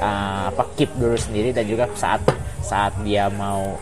[0.02, 2.20] uh, apa keep dulu sendiri dan juga saat
[2.60, 3.78] saat dia mau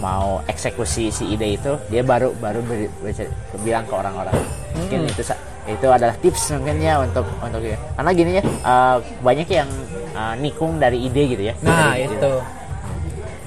[0.00, 3.32] mau eksekusi si ide itu dia baru baru ber- ber-
[3.64, 4.36] bilang ke orang-orang
[4.76, 7.76] mungkin itu sa- itu adalah tips mungkin ya untuk untuk ya.
[7.98, 9.68] karena gini ya uh, banyak yang
[10.16, 11.54] uh, nikung dari ide gitu ya.
[11.60, 12.32] Nah Dari itu.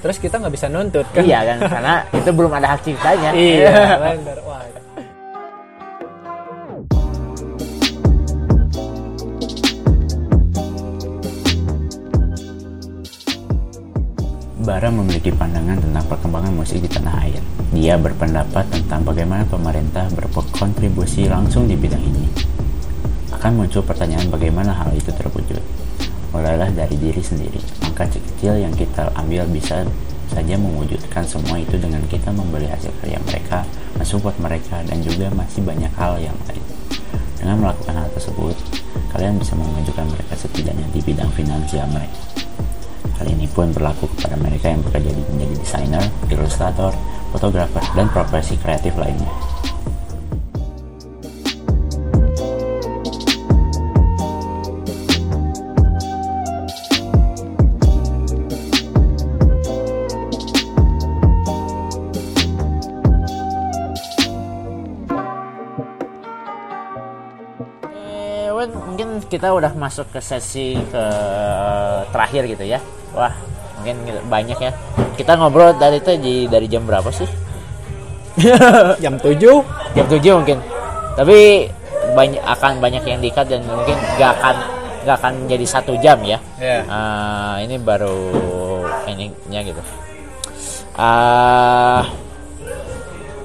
[0.04, 1.24] Terus kita nggak bisa nuntut kan?
[1.24, 3.30] Iya kan karena itu belum ada hak ciptanya.
[3.32, 4.83] Iya benar wah
[14.64, 17.36] Bara memiliki pandangan tentang perkembangan musik di tanah air.
[17.76, 22.24] Dia berpendapat tentang bagaimana pemerintah berkontribusi langsung di bidang ini.
[23.28, 25.60] Akan muncul pertanyaan bagaimana hal itu terwujud.
[26.32, 27.60] Mulailah dari diri sendiri.
[27.84, 29.84] Langkah kecil yang kita ambil bisa
[30.32, 33.68] saja mewujudkan semua itu dengan kita membeli hasil karya mereka,
[34.00, 36.64] mensupport mereka, dan juga masih banyak hal yang lain.
[37.36, 38.56] Dengan melakukan hal tersebut,
[39.12, 42.33] kalian bisa memajukan mereka setidaknya di bidang finansial mereka.
[43.24, 46.92] Hal ini pun berlaku kepada mereka yang bekerja di menjadi desainer, ilustrator,
[47.32, 49.32] fotografer, dan profesi kreatif lainnya.
[67.88, 71.04] Eh, mungkin kita udah masuk ke sesi ke
[72.12, 72.84] terakhir gitu ya.
[73.14, 73.34] Wah,
[73.78, 73.96] mungkin
[74.26, 74.72] banyak ya.
[75.14, 77.26] Kita ngobrol dari tadi dari jam berapa sih?
[79.02, 79.38] jam 7
[79.94, 80.58] Jam 7 mungkin.
[81.14, 81.70] Tapi
[82.14, 84.56] banyak akan banyak yang dikat dan mungkin gak akan
[85.06, 86.38] gak akan jadi satu jam ya.
[86.58, 88.42] ya Ah, ini baru
[89.06, 89.82] ininya gitu.
[90.94, 92.06] Ah,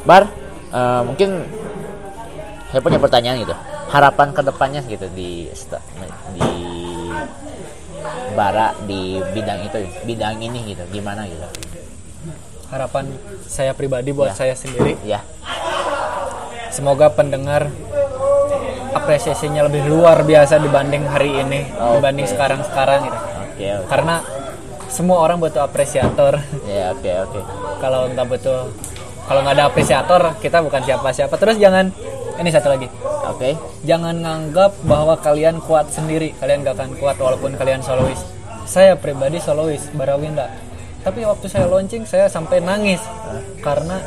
[0.06, 0.30] bar,
[0.74, 1.46] eh, mungkin
[2.70, 3.56] saya punya pertanyaan gitu.
[3.90, 5.50] Harapan ke depannya gitu di
[6.38, 6.50] di
[8.32, 11.46] bara di bidang itu, bidang ini gitu, gimana gitu?
[12.70, 13.10] harapan
[13.44, 14.38] saya pribadi buat Ya.
[14.38, 15.26] saya sendiri Ya,
[16.70, 17.74] semoga pendengar
[18.90, 21.98] apresiasinya lebih luar biasa dibanding hari ini Oke.
[21.98, 23.88] dibanding sekarang sekarang gitu oke, oke.
[23.88, 24.16] karena
[24.86, 27.40] semua orang butuh apresiator Ya, oke, oke.
[27.80, 28.70] kalau nggak butuh
[29.26, 31.90] kalau nggak ada apresiator kita bukan siapa-siapa terus jangan
[32.40, 32.88] ini satu lagi.
[33.30, 33.54] Oke.
[33.86, 36.32] jangan nganggap bahwa kalian kuat sendiri.
[36.40, 38.20] Kalian gak akan kuat walaupun kalian solois.
[38.64, 40.48] Saya pribadi solois Barawinda.
[41.04, 43.00] Tapi waktu saya launching saya sampai nangis.
[43.60, 44.00] Karena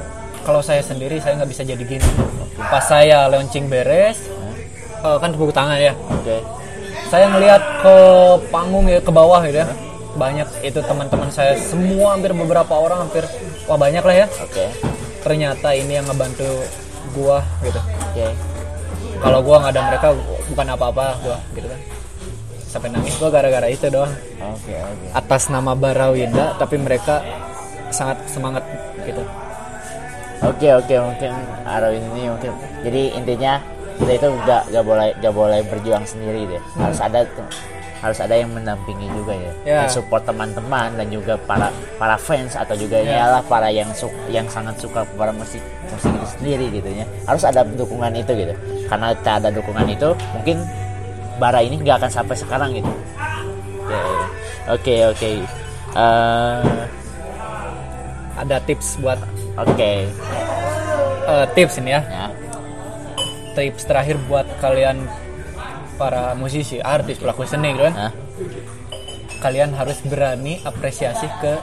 [0.43, 2.09] kalau saya sendiri saya nggak bisa jadi gini.
[2.57, 4.18] Pas saya launching beres
[5.03, 5.95] eh, kan tepuk tangan ya.
[5.95, 6.41] Oke.
[7.12, 7.97] saya ngelihat ke
[8.49, 9.68] panggung ya ke bawah gitu ya.
[10.16, 11.57] Banyak itu teman-teman saya.
[11.61, 13.24] Semua hampir beberapa orang hampir
[13.68, 14.26] wah banyak lah ya.
[14.41, 14.66] Oke.
[15.22, 16.66] ternyata ini yang ngebantu
[17.11, 17.80] gua gitu.
[17.82, 18.26] Oke.
[19.22, 20.09] kalau gua nggak ada mereka
[20.50, 21.80] bukan apa-apa gua gitu kan.
[22.66, 24.12] Sampai nangis gua gara-gara itu doang.
[24.40, 25.07] Oke, oke.
[25.12, 27.22] atas nama Barawinda tapi mereka
[27.92, 28.64] sangat semangat
[29.05, 29.22] gitu.
[30.42, 31.30] Oke oke mungkin
[31.62, 32.50] Arwin ini mungkin
[32.82, 33.62] jadi intinya
[34.03, 36.62] kita itu nggak nggak boleh nggak boleh berjuang sendiri deh.
[36.80, 37.22] Harus ada
[38.03, 39.78] harus ada yang mendampingi juga ya, Ya.
[39.80, 43.22] Dan support teman-teman dan juga para para fans atau juga Ya.
[43.22, 47.07] ialah para yang su- yang sangat suka kepada musik musik itu sendiri gitu ya.
[47.22, 48.50] Harus ada dukungan itu gitu.
[48.84, 50.66] Karena tak ada dukungan itu mungkin
[51.38, 52.90] bara ini nggak akan sampai sekarang gitu.
[54.66, 55.30] Oke oke.
[55.92, 56.61] Eh,
[58.34, 59.18] ada tips buat
[59.55, 59.92] oke.
[61.22, 62.03] eh, tips ini ya.
[62.03, 62.26] Ya.
[63.53, 65.07] Tips terakhir buat kalian
[66.01, 67.95] para musisi artis pelaku seni gitu kan?
[67.95, 68.12] Hah?
[69.43, 71.59] kalian harus berani apresiasi ke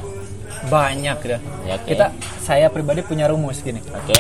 [0.68, 1.40] banyak gitu.
[1.64, 1.88] Ya, oke.
[1.88, 2.06] kita
[2.44, 3.80] saya pribadi punya rumus gini.
[3.96, 4.20] Oke.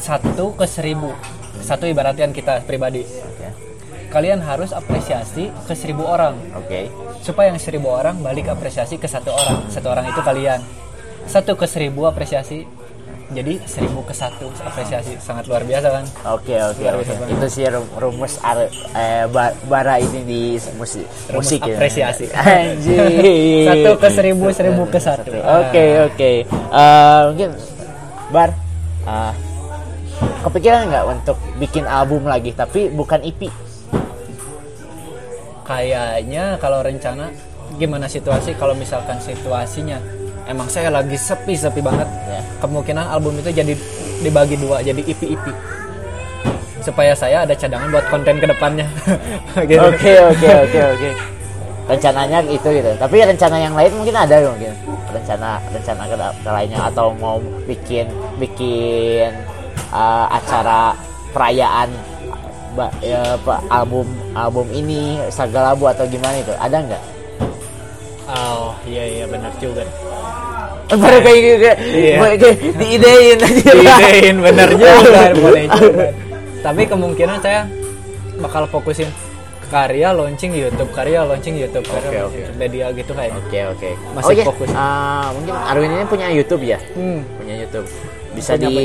[0.00, 1.12] Satu ke seribu.
[1.60, 3.04] Satu ibaratkan kita pribadi.
[3.04, 3.48] Oke.
[4.08, 6.40] Kalian harus apresiasi ke seribu orang.
[6.56, 6.88] Oke.
[7.20, 9.68] Supaya yang seribu orang balik apresiasi ke satu orang.
[9.68, 10.64] Satu orang itu kalian.
[11.28, 12.64] Satu ke seribu apresiasi
[13.32, 17.08] jadi seribu ke satu apresiasi sangat luar biasa kan Oke oke Luar oke.
[17.08, 17.28] banget.
[17.32, 20.42] Itu sih rum- rumus ar- eh, ba- bara ini di
[20.74, 21.74] musik Rumus musik ya.
[21.74, 22.26] apresiasi.
[22.36, 23.00] Anjir.
[23.64, 26.30] satu ke seribu seribu ke satu Oke oke.
[26.46, 27.50] Eh, mungkin
[28.28, 28.50] bar
[29.02, 29.32] eh,
[30.40, 33.50] kepikiran nggak untuk bikin album lagi tapi bukan EP
[35.62, 37.30] kayaknya kalau rencana
[37.72, 39.96] gimana situasi kalau misalkan situasinya
[40.52, 42.40] emang saya lagi sepi sepi banget Ya.
[42.60, 43.72] kemungkinan album itu jadi
[44.20, 45.24] dibagi dua jadi EP
[46.82, 48.86] supaya saya ada cadangan buat konten ke depannya
[49.70, 49.78] gitu.
[49.80, 51.10] Oke oke oke oke.
[51.82, 52.90] Rencananya itu gitu.
[52.98, 54.74] Tapi rencana yang lain mungkin ada mungkin.
[55.08, 59.30] Rencana rencana ke, ke lainnya atau mau bikin bikin
[59.94, 60.90] uh, acara
[61.30, 61.86] perayaan
[62.74, 63.38] ba- ya,
[63.70, 66.50] album album ini Saga Labu atau gimana itu?
[66.58, 67.04] Ada nggak?
[68.32, 69.84] oh iya iya benar juga
[70.92, 72.16] Baru kayak gitu kayak, Iya.
[72.74, 73.70] diidein aja.
[73.72, 74.90] Diidein bener juga
[75.34, 76.06] boleh juga.
[76.60, 77.64] Tapi kemungkinan saya
[78.38, 79.08] bakal fokusin
[79.66, 82.36] karya launching YouTube, karya launching YouTube, karya launching oke.
[82.44, 82.58] YouTube.
[82.60, 83.32] media gitu kayak.
[83.40, 83.90] Oke oke.
[84.12, 84.44] Masih oh, iya.
[84.44, 84.68] fokus.
[84.72, 86.76] Ah, mungkin Arwin ini punya YouTube ya?
[86.92, 87.24] Hmm.
[87.40, 87.88] punya YouTube
[88.32, 88.76] bisa Punya, di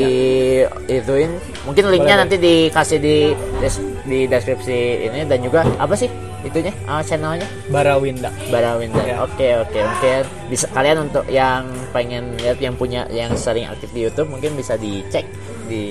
[0.92, 1.32] ituin
[1.64, 3.32] mungkin linknya Boleh, nanti dikasih di
[3.64, 6.08] des- di deskripsi ini dan juga apa sih
[6.48, 6.72] itunya?
[6.88, 7.46] Ah, channelnya?
[7.68, 8.32] Barawinda.
[8.48, 9.04] Barawinda.
[9.04, 9.20] Ya.
[9.22, 14.08] oke oke mungkin bisa kalian untuk yang pengen lihat yang punya yang sering aktif di
[14.08, 15.28] YouTube mungkin bisa dicek
[15.68, 15.84] di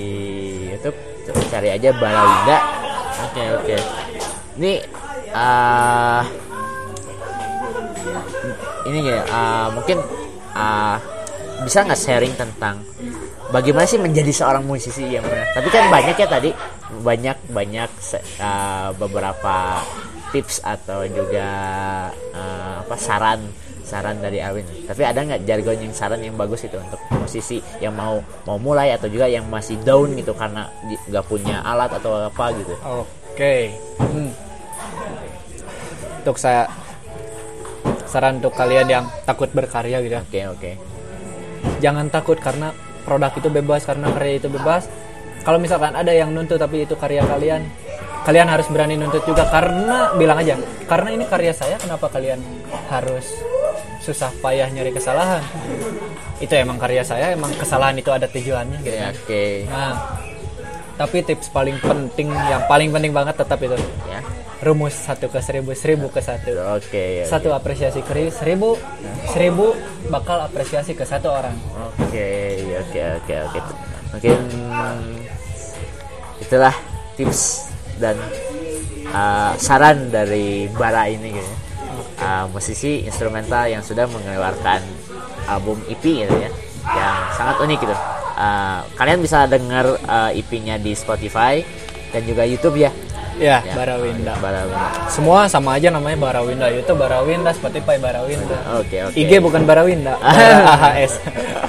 [0.73, 0.97] YouTube.
[1.53, 2.57] Cari aja Barawinda.
[3.29, 3.75] Oke oke.
[4.57, 4.73] Ini
[5.37, 6.25] ah
[8.89, 10.01] ini ya ah, mungkin
[10.57, 10.97] ah,
[11.61, 12.81] bisa nggak sharing tentang
[13.57, 15.01] bagaimana sih menjadi seorang musisi?
[15.09, 15.47] Yang benar.
[15.57, 16.49] Tapi kan banyak ya tadi.
[17.01, 17.91] Banyak banyak
[18.37, 19.81] ah, beberapa
[20.29, 21.49] tips atau juga
[22.37, 23.41] ah, apa saran.
[23.87, 27.95] Saran dari Alwin tapi ada nggak jargon yang saran yang bagus itu untuk musisi yang
[27.95, 30.67] mau mau mulai atau juga yang masih down gitu karena
[31.07, 32.75] nggak punya alat atau apa gitu?
[32.83, 33.71] Oke.
[33.95, 34.35] Hmm.
[36.19, 36.67] Untuk saya
[38.11, 40.21] saran untuk kalian yang takut berkarya gitu ya.
[40.27, 40.71] oke oke.
[41.79, 42.75] Jangan takut karena
[43.07, 44.91] produk itu bebas karena karya itu bebas.
[45.47, 47.63] Kalau misalkan ada yang nuntut tapi itu karya kalian,
[48.27, 50.59] kalian harus berani nuntut juga karena bilang aja,
[50.91, 52.43] karena ini karya saya kenapa kalian
[52.91, 53.31] harus
[54.03, 55.39] susah payah nyari kesalahan?
[56.43, 58.91] Itu emang karya saya, emang kesalahan itu ada tujuannya gitu.
[58.91, 59.95] oke oke Nah,
[60.99, 63.77] tapi tips paling penting yang paling penting banget tetap itu
[64.11, 64.19] ya
[64.63, 67.25] rumus satu ke seribu seribu ke satu oke ya.
[67.29, 68.73] satu apresiasi ke seribu
[69.29, 69.77] seribu
[70.09, 71.53] bakal apresiasi ke satu orang
[72.07, 73.59] Oke, oke, oke, oke.
[74.15, 74.39] Mungkin
[76.39, 76.71] itulah
[77.19, 77.67] tips
[77.99, 78.15] dan
[79.11, 81.59] uh, saran dari Bara ini gitu ya.
[82.17, 84.81] Uh, musisi instrumental yang sudah mengeluarkan
[85.51, 86.49] album EP gitu ya.
[86.87, 87.95] Yang sangat unik gitu.
[88.37, 91.59] Uh, kalian bisa dengar uh, EP-nya di Spotify
[92.15, 92.93] dan juga YouTube ya.
[93.37, 95.07] Ya, Ya, Barawinda Barawinda.
[95.07, 99.15] semua sama aja namanya Barawinda YouTube Barawinda Spotify Barawinda Oke, oke.
[99.15, 101.13] IG bukan Barawinda Bara AHS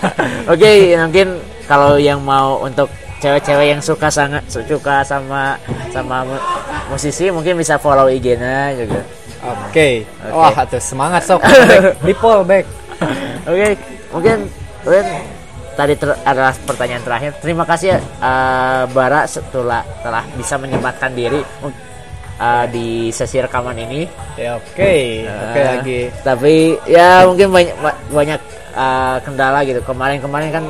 [0.53, 1.29] Oke, mungkin
[1.69, 2.89] kalau yang mau untuk
[3.19, 5.59] cewek-cewek yang suka sangat suka sama
[5.91, 6.45] sama mu-
[6.89, 9.03] musisi mungkin bisa follow IG-nya juga.
[9.43, 10.07] Oke.
[10.23, 10.33] Oke.
[10.33, 11.43] Wah, tuh semangat sok.
[12.01, 12.65] Di back.
[13.51, 13.69] Oke,
[14.15, 14.37] mungkin
[14.87, 15.05] mungkin
[15.79, 17.31] tadi ter- adalah pertanyaan terakhir.
[17.39, 24.03] Terima kasih ya eh, Bara setelah telah bisa menyempatkan diri eh, di sesi rekaman ini.
[24.35, 24.93] Ya oke.
[25.23, 26.01] Oke Eh, lagi.
[26.21, 26.55] Tapi
[26.85, 28.41] ya mungkin banyak ba- banyak
[28.75, 29.79] uh, kendala gitu.
[29.83, 30.65] Kemarin-kemarin kan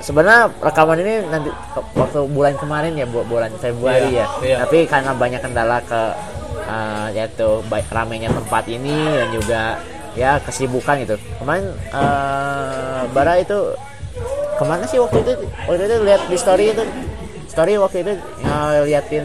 [0.00, 1.48] sebenarnya rekaman ini nanti
[1.92, 4.26] waktu bulan kemarin ya bu- bulan Februari Iya, ya.
[4.44, 4.56] iya.
[4.64, 6.02] Tapi karena banyak kendala ke
[6.68, 9.62] uh, yaitu baik ramainya tempat ini dan juga
[10.14, 11.16] ya kesibukan gitu.
[11.40, 13.72] Kemarin uh, Bara itu
[14.54, 15.32] ke mana sih waktu itu?
[15.66, 16.84] Waktu itu lihat di story itu
[17.50, 19.24] story waktu itu ngeliatin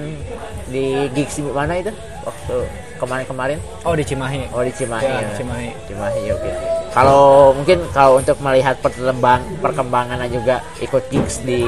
[0.70, 1.90] di gigs di mana itu
[2.22, 2.56] waktu
[3.02, 3.58] kemarin-kemarin
[3.88, 4.52] Oh di Cimahi.
[4.54, 5.08] Oh di Cimahi.
[5.08, 5.32] Ya, ya.
[5.34, 5.70] Cimahi.
[5.88, 6.52] Cimahi oke.
[6.94, 11.66] Kalau mungkin kalau untuk melihat perkembang perkembangan dan juga ikut gigs di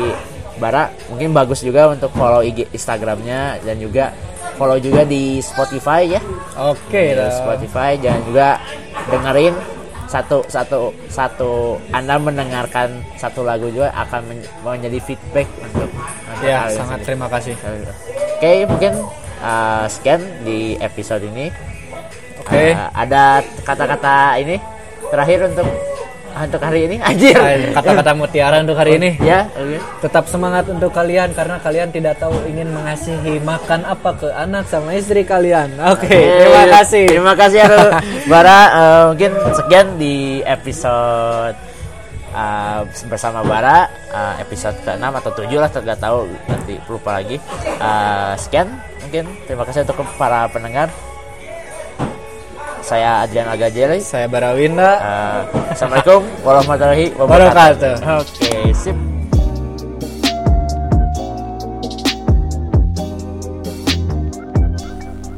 [0.61, 4.13] Bara, mungkin bagus juga untuk follow IG Instagramnya dan juga
[4.61, 6.21] follow juga di Spotify ya.
[6.53, 7.15] Oke.
[7.15, 7.33] Di dah.
[7.33, 8.61] Spotify dan juga
[9.09, 9.57] dengerin
[10.11, 16.67] satu satu satu Anda mendengarkan satu lagu juga akan men- menjadi feedback untuk untuk Ya
[16.67, 17.07] kalian sangat sendiri.
[17.07, 17.53] terima kasih.
[18.35, 18.93] Oke, mungkin
[19.39, 21.47] uh, sekian di episode ini.
[22.43, 22.75] Oke.
[22.75, 24.59] Uh, ada kata-kata ini
[25.07, 25.67] terakhir untuk
[26.33, 26.95] untuk hari ini?
[26.99, 27.35] Anjir.
[27.71, 29.19] Kata-kata mutiara untuk hari ini.
[29.19, 29.45] ya.
[29.99, 34.93] Tetap semangat untuk kalian karena kalian tidak tahu ingin mengasihi makan apa ke anak sama
[34.93, 35.75] istri kalian.
[35.87, 37.05] Oke, terima Eh, kasih.
[37.07, 37.79] terima kasih Aru.
[38.31, 41.57] Bara Uh, mungkin sekian di episode
[42.31, 47.35] uh, bersama Bara uh, episode ke-6 atau 7 lah tidak tahu nanti lupa lagi.
[47.77, 48.71] Uh, sekian
[49.01, 49.25] mungkin.
[49.43, 50.87] Terima kasih untuk para pendengar
[52.91, 54.99] saya Adrian Agajeli Saya Barawinda.
[54.99, 58.03] Uh, Assalamualaikum warahmatullahi wabarakatuh.
[58.19, 58.97] Oke, sip.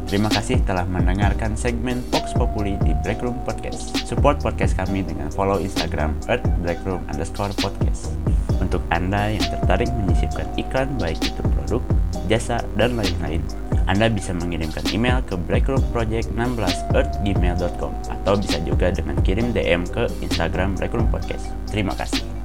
[0.09, 4.01] Terima kasih telah mendengarkan segmen Vox Populi di Breakroom Podcast.
[4.01, 8.17] Support podcast kami dengan follow Instagram at Breakroom underscore podcast.
[8.57, 11.81] Untuk Anda yang tertarik menyisipkan iklan baik itu produk,
[12.25, 13.41] jasa, dan lain-lain,
[13.87, 20.07] Anda bisa mengirimkan email ke breakroomproject16 at gmail.com atau bisa juga dengan kirim DM ke
[20.23, 21.51] Instagram Breakroom Podcast.
[21.67, 22.42] Terima kasih.